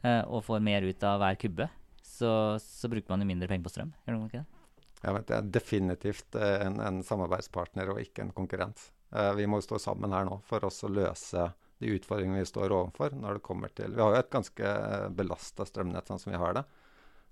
uh, 0.08 0.24
og 0.28 0.46
får 0.48 0.64
mer 0.66 0.88
ut 0.88 1.06
av 1.08 1.22
hver 1.22 1.38
kubbe, 1.42 1.70
så, 2.02 2.34
så 2.62 2.90
bruker 2.92 3.14
man 3.14 3.24
jo 3.24 3.30
mindre 3.30 3.50
penger 3.52 3.68
på 3.68 3.76
strøm. 3.76 3.94
Gjør 4.06 4.18
man 4.18 4.28
ikke 4.30 4.44
det? 4.44 4.58
Ja, 5.02 5.14
det 5.18 5.34
er 5.34 5.48
definitivt 5.50 6.36
eh, 6.38 6.60
en, 6.62 6.76
en, 6.78 7.00
samarbeidspartner 7.02 7.90
og 7.90 8.02
ikke 8.04 8.22
en 8.22 8.36
konkurrent. 8.38 8.84
Uh, 9.10 9.32
vi 9.34 9.48
må 9.50 9.58
stå 9.64 9.80
sammen 9.82 10.14
her 10.14 10.28
nå 10.28 10.38
for 10.46 10.68
oss 10.68 10.84
å 10.86 10.92
løse 10.92 11.48
de 11.82 11.96
utfordringene 11.96 12.44
vi 12.44 12.50
står 12.50 12.74
overfor 12.76 13.16
når 13.18 13.40
det 13.40 13.46
kommer 13.48 13.72
til 13.74 13.96
Vi 13.96 14.04
har 14.04 14.14
jo 14.14 14.20
et 14.20 14.30
ganske 14.30 14.74
belasta 15.18 15.66
strømnett 15.66 16.12
sånn 16.12 16.22
som 16.22 16.30
vi 16.36 16.42
har 16.42 16.60
det. 16.60 16.64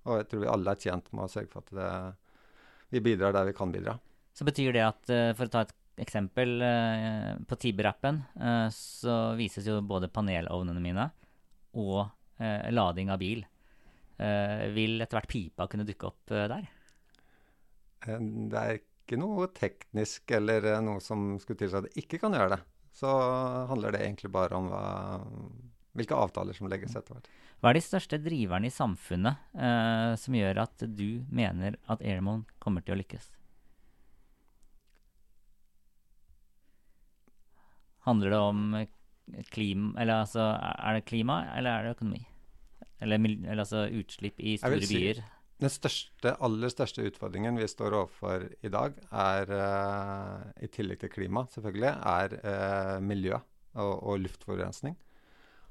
Og 0.07 0.21
jeg 0.21 0.29
tror 0.29 0.43
vi 0.43 0.51
alle 0.51 0.73
er 0.73 0.83
tjent 0.87 1.09
med 1.13 1.25
å 1.25 1.31
sørge 1.31 1.51
for 1.51 1.65
at 1.65 1.73
det, 1.75 1.89
vi 2.95 3.01
bidrar 3.03 3.35
der 3.35 3.49
vi 3.49 3.55
kan 3.57 3.73
bidra. 3.73 3.97
Så 4.33 4.45
betyr 4.47 4.73
det 4.75 4.85
at, 4.85 5.01
uh, 5.11 5.31
for 5.37 5.49
å 5.49 5.53
ta 5.53 5.65
et 5.65 5.75
eksempel, 5.99 6.61
uh, 6.63 7.35
på 7.43 7.57
Tiber-appen 7.59 8.21
uh, 8.39 8.67
så 8.73 9.19
vises 9.39 9.67
jo 9.67 9.81
både 9.83 10.11
panelovnene 10.13 10.83
mine 10.83 11.09
og 11.79 12.07
lading 12.39 13.09
av 13.11 13.19
bil. 13.19 13.41
vil 14.71 15.01
etter 15.03 15.17
hvert 15.17 15.27
pipa 15.27 15.65
kunne 15.67 15.83
dukke 15.83 16.07
opp 16.07 16.31
der? 16.31 16.69
Det 17.99 18.61
er 18.61 18.77
ikke 18.79 19.19
noe 19.19 19.49
teknisk 19.51 20.31
eller 20.37 20.69
noe 20.85 21.03
som 21.03 21.33
skulle 21.43 21.59
tilsi 21.59 21.75
at 21.75 21.89
det 21.89 21.99
ikke 21.99 22.21
kan 22.23 22.37
gjøre 22.37 22.53
det. 22.53 22.59
Så 22.95 23.11
handler 23.67 23.91
det 23.91 24.05
egentlig 24.05 24.31
bare 24.31 24.55
om 24.55 24.71
hva, 24.71 24.85
hvilke 25.99 26.15
avtaler 26.15 26.55
som 26.55 26.71
legges 26.71 26.95
etter 26.95 27.17
hvert. 27.17 27.27
Hva 27.59 27.73
er 27.73 27.75
de 27.75 27.83
største 27.83 28.17
driverne 28.23 28.69
i 28.69 28.71
samfunnet 28.71 29.41
eh, 29.59 30.13
som 30.19 30.35
gjør 30.37 30.61
at 30.63 30.85
du 30.95 31.25
mener 31.27 31.75
at 31.91 31.99
Airmon 31.99 32.45
kommer 32.63 32.85
til 32.85 32.95
å 32.95 32.99
lykkes? 33.01 33.25
Handler 38.07 38.31
det 38.31 38.39
om 38.39 38.61
klima 39.51 39.91
Eller 39.99 40.23
altså, 40.23 40.45
er 40.55 40.97
det 40.97 41.07
klima, 41.09 41.41
eller 41.57 41.73
er 41.73 41.83
det 41.83 41.97
økonomi? 41.97 42.21
Eller, 43.03 43.19
eller 43.19 43.61
altså 43.65 43.83
utslipp 43.91 44.39
i 44.39 44.55
store 44.59 44.79
si, 44.87 44.95
byer? 44.95 45.19
Den 45.59 45.71
største, 45.71 46.33
aller 46.39 46.71
største 46.71 47.03
utfordringen 47.03 47.59
vi 47.59 47.67
står 47.67 47.97
overfor 47.97 48.47
i 48.63 48.71
dag, 48.71 48.95
er 49.11 49.51
uh, 49.51 50.47
i 50.63 50.71
tillegg 50.71 51.01
til 51.01 51.11
klima, 51.11 51.43
selvfølgelig, 51.51 51.91
er 51.91 52.35
uh, 52.39 52.97
miljø 53.03 53.35
og, 53.35 53.93
og 53.99 54.21
luftforurensning. 54.23 54.95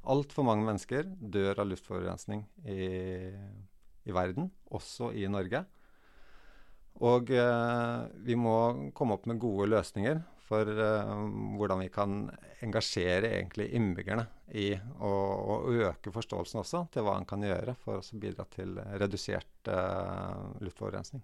Altfor 0.08 0.46
mange 0.46 0.64
mennesker 0.64 1.08
dør 1.20 1.60
av 1.60 1.68
luftforurensning 1.68 2.46
i, 2.64 2.86
i 4.08 4.14
verden, 4.16 4.48
også 4.72 5.12
i 5.12 5.26
Norge. 5.28 5.66
Og 7.04 7.30
eh, 7.30 8.00
vi 8.26 8.34
må 8.38 8.90
komme 8.96 9.14
opp 9.14 9.28
med 9.30 9.38
gode 9.42 9.68
løsninger 9.70 10.20
for 10.48 10.66
eh, 10.66 11.14
hvordan 11.58 11.84
vi 11.84 11.90
kan 11.94 12.20
engasjere 12.64 13.30
egentlig 13.36 13.68
innbyggerne 13.76 14.24
i 14.58 14.72
å, 14.74 15.12
å, 15.12 15.58
øke 15.68 16.12
forståelsen 16.14 16.62
også 16.62 16.86
til 16.94 17.06
hva 17.06 17.18
en 17.20 17.28
kan 17.28 17.44
gjøre 17.44 17.76
for 17.84 18.00
å 18.00 18.18
bidra 18.18 18.48
til 18.50 18.80
redusert 18.98 19.70
eh, 19.70 20.46
luftforurensning. 20.64 21.22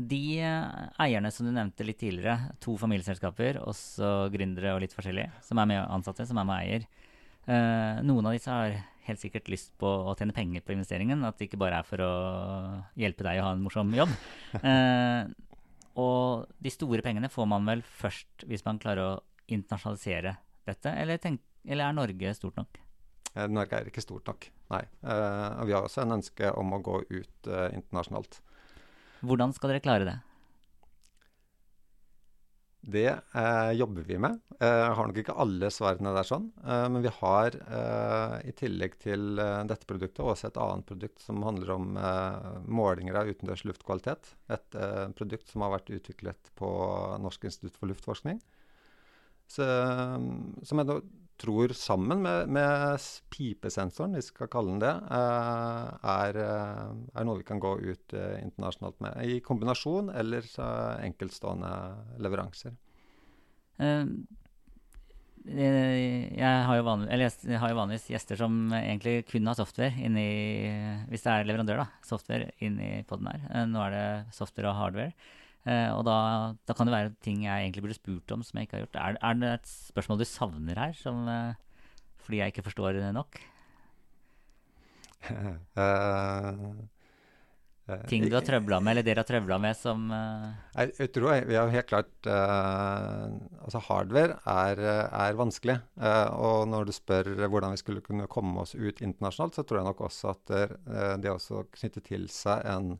De 0.00 0.40
eierne 0.40 1.32
som 1.34 1.48
du 1.48 1.52
nevnte 1.52 1.84
litt 1.84 1.98
tidligere, 2.00 2.52
to 2.62 2.76
familieselskaper, 2.80 3.58
også 3.64 4.30
gründere 4.32 4.76
og 4.76 4.84
litt 4.84 4.94
forskjellige, 4.94 5.32
som 5.44 5.60
er 5.60 5.72
med 5.72 5.80
ansatte, 5.82 6.28
som 6.28 6.38
er 6.40 6.46
med 6.48 6.60
eier. 6.60 6.86
Uh, 7.48 8.00
noen 8.04 8.28
av 8.28 8.34
disse 8.36 8.52
har 8.52 8.76
helt 9.10 9.22
sikkert 9.22 9.48
lyst 9.50 9.72
på 9.80 9.88
å 9.88 10.14
tjene 10.18 10.34
penger 10.36 10.64
på 10.64 10.74
investeringen. 10.74 11.24
At 11.26 11.38
det 11.38 11.48
ikke 11.48 11.60
bare 11.60 11.80
er 11.80 11.86
for 11.86 12.02
å 12.04 12.12
hjelpe 13.00 13.26
deg 13.26 13.40
å 13.40 13.48
ha 13.48 13.54
en 13.56 13.64
morsom 13.64 13.94
jobb. 13.96 14.12
Eh, 14.60 15.30
og 16.00 16.46
de 16.62 16.70
store 16.72 17.02
pengene 17.04 17.28
får 17.30 17.48
man 17.50 17.66
vel 17.66 17.82
først 17.82 18.44
hvis 18.48 18.62
man 18.64 18.78
klarer 18.80 19.02
å 19.02 19.18
internasjonalisere 19.50 20.36
dette, 20.68 20.92
eller, 20.94 21.18
tenk, 21.22 21.42
eller 21.66 21.88
er 21.88 21.96
Norge 21.96 22.32
stort 22.38 22.60
nok? 22.60 22.78
Eh, 23.34 23.46
Norge 23.50 23.78
er 23.78 23.90
ikke 23.90 24.04
stort 24.04 24.30
nok, 24.30 24.46
nei. 24.72 24.84
Eh, 25.02 25.64
vi 25.66 25.74
har 25.74 25.86
også 25.86 26.04
en 26.04 26.16
ønske 26.20 26.52
om 26.58 26.76
å 26.76 26.80
gå 26.86 27.00
ut 27.10 27.50
eh, 27.50 27.66
internasjonalt. 27.76 28.40
Hvordan 29.26 29.54
skal 29.56 29.74
dere 29.74 29.84
klare 29.84 30.08
det? 30.08 30.16
Det 32.80 33.10
eh, 33.34 33.72
jobber 33.76 34.02
vi 34.08 34.16
med. 34.18 34.38
Eh, 34.60 34.86
har 34.96 35.08
nok 35.08 35.18
ikke 35.20 35.36
alle 35.42 35.68
svarene 35.72 36.14
der 36.16 36.24
sånn. 36.24 36.46
Eh, 36.64 36.86
men 36.88 37.04
vi 37.04 37.12
har 37.12 37.56
eh, 37.60 38.36
i 38.48 38.54
tillegg 38.56 38.96
til 39.02 39.36
eh, 39.42 39.58
dette 39.68 39.88
produktet 39.88 40.24
også 40.24 40.48
et 40.48 40.60
annet 40.60 40.88
produkt 40.88 41.20
som 41.20 41.42
handler 41.44 41.74
om 41.76 41.98
eh, 42.00 42.48
målinger 42.64 43.20
av 43.20 43.28
utendørs 43.28 43.66
luftkvalitet. 43.68 44.32
Et 44.56 44.80
produkt 45.18 45.52
som 45.52 45.66
har 45.66 45.74
vært 45.76 45.92
utviklet 45.92 46.50
på 46.58 46.70
Norsk 47.20 47.44
institutt 47.50 47.76
for 47.76 47.92
luftforskning. 47.92 48.40
Så, 49.50 49.66
som 50.62 50.80
er 50.80 50.86
nå 50.86 51.00
tror 51.40 51.72
sammen 51.76 52.22
med, 52.24 52.50
med, 52.52 53.06
pipesensoren, 53.32 54.18
vi 54.18 54.24
skal 54.24 54.50
kalle 54.52 54.74
den 54.74 54.82
det, 54.82 54.92
er, 55.10 56.40
er, 56.40 57.24
noe 57.24 57.40
vi 57.40 57.46
kan 57.48 57.62
gå 57.62 57.72
ut 57.80 58.14
internasjonalt 58.14 59.00
med. 59.04 59.16
I 59.24 59.40
kombinasjon 59.44 60.12
eller 60.12 60.46
enkeltstående 61.06 61.72
leveranser. 62.20 62.76
Jeg 65.50 66.64
har, 66.68 66.82
vanlig, 66.84 67.08
jeg 67.48 67.58
har 67.62 67.70
jo 67.72 67.78
vanligvis 67.78 68.10
gjester 68.12 68.36
som 68.36 68.58
egentlig 68.76 69.22
kun 69.30 69.48
har 69.48 69.56
software 69.56 69.96
inni 70.04 70.26
Hvis 71.08 71.24
det 71.24 71.32
er 71.32 71.48
leverandør, 71.48 71.80
da. 71.80 71.86
Software 72.04 72.50
inni 72.60 73.00
poden 73.08 73.30
her. 73.30 73.66
Nå 73.70 73.80
er 73.86 73.94
det 73.96 74.08
software 74.36 74.68
og 74.68 74.76
hardware. 74.76 75.14
Uh, 75.60 75.92
og 75.92 76.06
da, 76.08 76.18
da, 76.64 76.72
kan 76.76 76.88
det 76.88 76.94
være 76.94 77.10
ting 77.20 77.42
jeg 77.44 77.66
egentlig 77.66 77.82
burde 77.84 77.98
spurt 77.98 78.32
om 78.32 78.44
som 78.44 78.56
jeg 78.56 78.68
ikke 78.68 78.78
har 78.78 78.86
gjort. 78.86 78.96
Er, 78.96 79.18
er 79.20 79.34
det 79.36 79.50
et 79.58 79.72
spørsmål 79.90 80.22
du 80.22 80.28
savner 80.28 80.78
her, 80.80 80.94
som, 80.96 81.26
uh, 81.28 81.52
fordi 82.24 82.40
jeg 82.40 82.54
ikke 82.54 82.64
forstår 82.70 82.96
nok? 83.12 83.42
uh, 85.28 86.64
ting 88.08 88.24
du 88.24 88.38
har 88.38 88.46
trøbla 88.46 88.78
med, 88.80 88.94
eller 88.94 89.04
dere 89.04 89.20
har 89.20 89.28
trøbla 89.28 89.58
med, 89.60 89.76
som 89.76 90.08
jeg, 90.14 90.94
jeg, 90.94 91.10
tror 91.12 91.34
jeg, 91.34 91.44
vi 91.50 91.58
har 91.58 91.72
helt 91.74 91.88
klart 91.90 92.28
Altså, 92.30 93.82
hardware 93.84 94.38
er, 94.48 94.80
er 95.10 95.36
vanskelig. 95.36 95.76
og 96.38 96.68
når 96.70 96.88
du 96.88 96.94
spør 96.94 97.34
hvordan 97.50 97.74
vi 97.74 97.82
skulle 97.82 98.04
kunne 98.06 98.30
komme 98.30 98.62
oss 98.62 98.76
ut 98.78 99.02
internasjonalt, 99.02 99.58
så 99.58 99.66
tror 99.66 99.82
jeg 99.82 99.90
nok 99.90 100.04
også 100.06 100.32
at 100.32 100.56
det 101.20 101.34
å 101.34 101.64
knytte 101.76 102.06
til 102.06 102.30
seg 102.32 102.64
en 102.70 102.94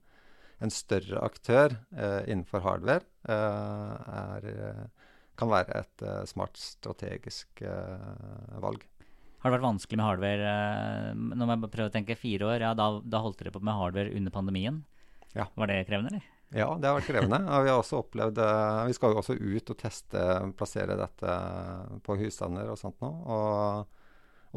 en 0.61 0.73
større 0.73 1.21
aktør 1.25 1.75
eh, 1.97 2.23
innenfor 2.29 2.62
hardware 2.64 3.05
eh, 3.29 3.93
er, 4.21 4.49
eh, 4.50 5.12
kan 5.40 5.50
være 5.50 5.81
et 5.81 6.02
smart 6.29 6.59
strategisk 6.61 7.62
valg. 8.61 8.83
Har 9.40 9.49
det 9.49 9.55
vært 9.55 9.64
vanskelig 9.64 9.97
med 9.97 10.05
hardware 10.05 10.50
Når 11.17 11.49
man 11.49 11.62
prøver 11.64 11.88
å 11.88 11.95
tenke 11.95 12.19
fire 12.19 12.50
år, 12.50 12.64
ja, 12.67 12.75
da, 12.76 12.90
da 13.00 13.23
holdt 13.25 13.40
dere 13.40 13.55
på 13.55 13.62
med 13.64 13.79
hardware 13.79 14.12
under 14.19 14.35
pandemien. 14.35 14.83
Ja. 15.33 15.47
Var 15.57 15.71
det 15.71 15.79
krevende, 15.88 16.12
eller? 16.12 16.26
Ja, 16.50 16.69
det 16.76 16.90
har 16.90 16.99
vært 16.99 17.09
krevende. 17.09 17.40
Vi 17.64 17.73
har 17.73 17.79
også 17.79 18.02
opplevd 18.02 18.43
Vi 18.90 18.99
skal 18.99 19.14
jo 19.14 19.23
også 19.23 19.38
ut 19.40 19.73
og 19.73 19.81
teste, 19.81 20.26
plassere 20.61 20.99
dette 21.00 21.40
på 22.05 22.21
husstander 22.21 22.69
og 22.69 22.76
sånt 22.83 23.00
nå. 23.00 23.11
Og, 23.33 23.99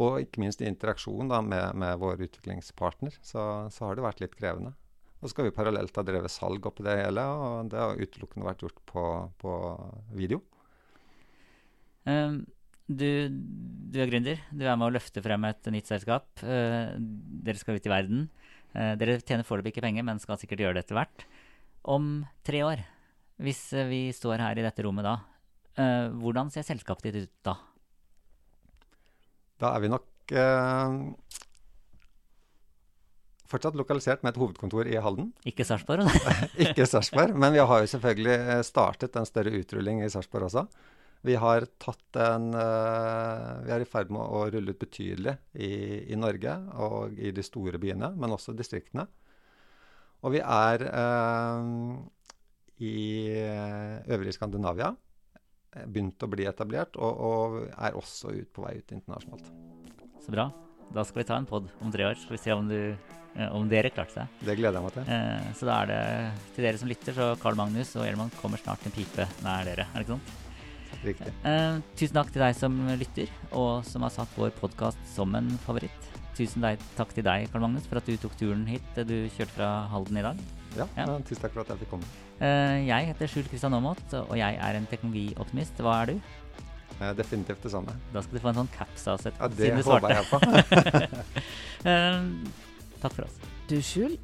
og 0.03 0.19
ikke 0.25 0.43
minst 0.43 0.59
i 0.59 0.67
interaksjon 0.67 1.31
da, 1.31 1.39
med, 1.39 1.79
med 1.79 1.95
vår 2.03 2.27
utviklingspartner, 2.27 3.15
så, 3.23 3.69
så 3.71 3.87
har 3.87 3.95
det 3.95 4.09
vært 4.09 4.25
litt 4.25 4.35
krevende. 4.35 4.75
Og 5.23 5.29
så 5.29 5.37
skal 5.37 5.45
vi 5.47 5.55
parallelt 5.55 5.95
ha 5.95 6.03
drevet 6.03 6.31
salg 6.33 6.65
oppi 6.67 6.83
det 6.83 6.97
hele, 6.99 7.23
og 7.23 7.69
det 7.71 7.79
har 7.79 7.95
utelukkende 7.95 8.43
vært 8.43 8.65
gjort 8.65 8.81
på, 8.91 9.03
på 9.39 9.53
video. 10.19 10.41
Um, 12.03 12.41
du, 12.91 13.07
du, 13.31 14.01
er 14.03 14.11
gründer. 14.11 14.41
Du 14.51 14.65
er 14.67 14.75
med 14.75 14.89
å 14.89 14.93
løfte 14.97 15.23
frem 15.23 15.47
et 15.47 15.69
nytt 15.71 15.87
selskap. 15.87 16.27
Uh, 16.43 16.91
dere 16.99 17.55
skal 17.55 17.79
ut 17.79 17.87
i 17.87 17.93
verden. 17.93 18.25
Uh, 18.75 18.99
dere 18.99 19.15
tjener 19.23 19.47
foreløpig 19.47 19.71
ikke 19.71 19.85
penger, 19.85 20.03
men 20.03 20.19
skal 20.19 20.41
sikkert 20.41 20.65
gjøre 20.65 20.75
det 20.75 20.83
etter 20.83 20.99
hvert. 20.99 21.23
Om 21.87 22.11
tre 22.43 22.65
år, 22.67 22.83
hvis 23.47 23.63
vi 23.87 24.03
står 24.11 24.43
her 24.43 24.59
i 24.59 24.67
dette 24.67 24.83
rommet 24.83 25.07
da, 25.07 25.15
uh, 25.79 26.11
hvordan 26.19 26.51
ser 26.51 26.67
selskapet 26.67 27.13
ditt 27.15 27.31
ut 27.31 27.47
da? 27.47 27.55
Da 29.63 29.71
er 29.71 29.87
vi 29.87 29.95
nok 29.95 30.11
fortsatt 33.53 33.77
lokalisert 33.77 34.23
med 34.25 34.33
et 34.33 34.41
hovedkontor 34.41 34.89
i 34.89 34.97
Halden. 35.01 35.29
Ikke 35.49 35.65
Sarpsborg? 35.67 36.09
ikke 36.65 36.87
Sarpsborg, 36.89 37.35
men 37.37 37.53
vi 37.55 37.61
har 37.61 37.83
jo 37.83 37.91
selvfølgelig 37.93 38.33
eh, 38.35 38.65
startet 38.65 39.15
en 39.19 39.29
større 39.29 39.53
utrulling 39.59 40.01
i 40.03 40.09
Sarpsborg 40.11 40.49
også. 40.49 40.65
Vi 41.23 41.37
har 41.39 41.63
tatt 41.79 42.17
en 42.19 42.49
uh, 42.51 43.61
Vi 43.63 43.71
er 43.71 43.83
i 43.83 43.87
ferd 43.87 44.09
med 44.11 44.19
å 44.19 44.41
rulle 44.51 44.73
ut 44.75 44.81
betydelig 44.81 45.37
i, 45.55 45.69
i, 46.11 46.17
Norge 46.19 46.57
og 46.83 47.15
i 47.15 47.31
de 47.31 47.45
store 47.47 47.79
byene, 47.79 48.09
men 48.19 48.35
også 48.35 48.55
distriktene. 48.57 49.05
Og 50.23 50.35
vi 50.35 50.41
er 50.43 50.83
uh, 50.91 52.03
i 52.83 52.97
øvrige 54.11 54.35
Skandinavia. 54.35 54.91
Begynt 55.87 56.27
å 56.27 56.29
bli 56.29 56.43
etablert, 56.45 56.99
og, 56.99 57.23
og 57.23 57.57
er 57.71 57.95
også 57.97 58.35
ut 58.35 58.51
på 58.53 58.67
vei 58.67 58.75
ut 58.83 58.91
internasjonalt. 58.93 59.47
Så 60.21 60.35
bra. 60.35 60.51
Da 60.93 61.07
skal 61.07 61.23
vi 61.23 61.29
ta 61.31 61.39
en 61.39 61.47
pod 61.49 61.71
om 61.81 61.91
tre 61.93 62.11
år. 62.11 62.19
Skal 62.19 62.35
vi 62.35 62.43
se 62.43 62.53
om 62.53 62.67
du 62.67 62.81
Eh, 62.83 63.22
om 63.51 63.67
dere 63.69 63.89
klarte 63.93 64.19
seg. 64.19 64.39
Det 64.45 64.55
gleder 64.59 64.77
jeg 64.77 64.85
meg 64.85 64.95
til. 64.95 65.11
Eh, 65.15 65.51
så 65.57 65.67
da 65.69 65.79
er 65.81 65.91
det 65.91 66.01
til 66.55 66.67
dere 66.67 66.81
som 66.81 66.91
lytter, 66.91 67.15
så 67.17 67.29
Carl 67.41 67.57
Magnus 67.57 67.95
og 67.97 68.07
Gjelman 68.07 68.33
kommer 68.39 68.61
snart 68.61 68.85
en 68.85 68.95
pipe 68.95 69.27
nær 69.45 69.67
dere. 69.67 69.87
Er 69.89 70.01
det 70.01 70.05
ikke 70.05 70.17
sant? 70.17 70.39
Riktig. 71.03 71.33
Eh, 71.49 71.77
tusen 71.99 72.15
takk 72.19 72.31
til 72.31 72.43
deg 72.45 72.57
som 72.57 72.75
lytter, 72.99 73.31
og 73.51 73.85
som 73.87 74.05
har 74.05 74.13
satt 74.13 74.37
vår 74.39 74.53
podkast 74.59 75.01
som 75.15 75.33
en 75.39 75.49
favoritt. 75.65 76.09
Tusen 76.37 76.65
takk 76.97 77.13
til 77.13 77.25
deg, 77.25 77.49
Carl 77.51 77.65
Magnus, 77.65 77.87
for 77.89 77.99
at 78.01 78.07
du 78.09 78.15
tok 78.17 78.37
turen 78.39 78.65
hit. 78.69 78.85
Du 79.05 79.17
kjørte 79.35 79.53
fra 79.57 79.71
Halden 79.91 80.21
i 80.21 80.25
dag. 80.25 80.39
Ja, 80.77 80.87
ja. 80.97 81.05
tusen 81.25 81.43
takk 81.43 81.53
for 81.53 81.65
at 81.65 81.73
jeg 81.73 81.83
fikk 81.83 81.93
komme. 81.93 82.07
Eh, 82.43 82.85
jeg 82.87 83.09
heter 83.11 83.29
Skjul 83.29 83.49
Kristian 83.49 83.75
Aamodt, 83.77 84.15
og 84.23 84.33
jeg 84.39 84.57
er 84.57 84.79
en 84.79 84.89
teknologioptimist. 84.89 85.81
Hva 85.83 85.99
er 86.01 86.13
du? 86.13 86.15
Eh, 86.99 87.13
definitivt 87.17 87.65
det 87.65 87.71
samme. 87.73 87.93
Da 88.13 88.21
skal 88.21 88.37
du 88.37 88.43
få 88.43 88.53
en 88.53 88.61
sånn 88.63 88.71
caps 88.73 89.07
av 89.11 89.25
Ja, 89.27 89.49
det 89.49 89.73
håper 89.85 90.15
jeg 90.17 90.25
på. 90.29 90.37
Takk 93.03 93.19
for 93.19 93.27
oss. 93.27 93.37
Du, 93.67 93.77
Skjul. 93.83 94.17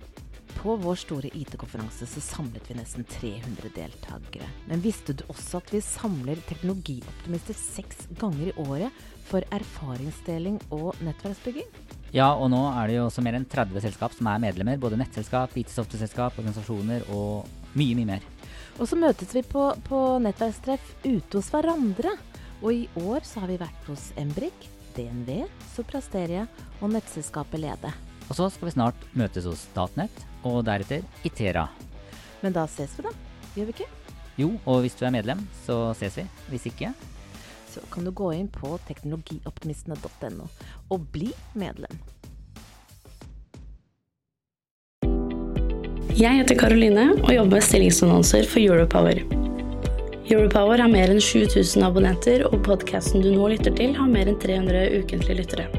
På 0.59 0.73
vår 0.75 0.95
store 0.99 1.29
IT-konferanse 1.37 2.03
så 2.09 2.21
samlet 2.23 2.65
vi 2.67 2.75
nesten 2.75 3.05
300 3.07 3.69
deltakere. 3.75 4.47
Men 4.67 4.81
visste 4.83 5.13
du 5.15 5.23
også 5.31 5.61
at 5.61 5.69
vi 5.71 5.79
samler 5.83 6.41
teknologioptimister 6.49 7.55
seks 7.55 8.09
ganger 8.19 8.49
i 8.49 8.55
året 8.65 9.05
for 9.29 9.45
erfaringsdeling 9.55 10.57
og 10.75 10.99
nettverksbygging? 11.05 11.69
Ja, 12.11 12.33
og 12.33 12.49
nå 12.51 12.59
er 12.73 12.89
det 12.89 12.97
jo 12.97 13.05
også 13.05 13.23
mer 13.23 13.37
enn 13.37 13.47
30 13.47 13.85
selskap 13.85 14.17
som 14.17 14.27
er 14.31 14.41
medlemmer. 14.41 14.81
Både 14.81 14.99
nettselskap, 14.99 15.55
IT-software-selskap, 15.61 16.35
organisasjoner 16.41 17.07
og 17.13 17.47
mye, 17.77 17.95
mye 17.99 18.11
mer. 18.15 18.27
Og 18.79 18.89
så 18.89 18.99
møtes 18.99 19.31
vi 19.35 19.45
på, 19.45 19.69
på 19.87 20.03
nettverkstreff 20.25 20.91
ute 21.05 21.39
hos 21.39 21.53
hverandre. 21.53 22.17
Og 22.59 22.73
i 22.73 22.85
år 22.99 23.23
så 23.23 23.45
har 23.45 23.53
vi 23.53 23.61
vært 23.61 23.87
hos 23.87 24.09
Embrik, 24.19 24.67
DNV, 24.97 25.45
Soprasteria 25.75 26.49
og 26.81 26.91
nettselskapet 26.97 27.63
Lede. 27.63 27.95
Og 28.29 28.37
så 28.37 28.49
skal 28.53 28.69
vi 28.69 28.75
snart 28.75 29.05
møtes 29.17 29.47
hos 29.49 29.65
Statnett, 29.71 30.25
og 30.45 30.61
deretter 30.67 31.01
Itera. 31.25 31.67
Men 32.43 32.53
da 32.55 32.67
ses 32.69 32.93
vi, 32.97 33.07
da. 33.07 33.13
Gjør 33.57 33.71
vi 33.71 33.75
ikke? 33.75 33.89
Jo, 34.39 34.53
og 34.69 34.85
hvis 34.85 34.95
du 34.95 35.03
er 35.07 35.15
medlem, 35.17 35.41
så 35.65 35.89
ses 35.99 36.21
vi. 36.21 36.27
Hvis 36.51 36.69
ikke 36.69 36.93
Så 37.69 37.81
kan 37.93 38.05
du 38.05 38.09
gå 38.09 38.31
inn 38.33 38.47
på 38.49 38.79
teknologioptimistene.no 38.87 40.47
og 40.89 41.03
bli 41.13 41.27
medlem. 41.53 41.99
Jeg 46.17 46.39
heter 46.39 46.57
Karoline 46.57 47.11
og 47.19 47.29
jobber 47.29 47.59
med 47.59 47.67
stillingsannonser 47.67 48.49
for 48.49 48.59
Europower. 48.59 49.21
Europower 50.29 50.81
har 50.81 50.89
mer 50.89 51.13
enn 51.13 51.21
7000 51.21 51.85
abonnenter, 51.85 52.43
og 52.49 52.65
podkasten 52.65 53.21
du 53.21 53.29
nå 53.33 53.53
lytter 53.53 53.77
til, 53.77 53.93
har 53.97 54.09
mer 54.09 54.33
enn 54.33 54.41
300 54.41 54.89
ukentlige 55.03 55.39
lyttere. 55.43 55.78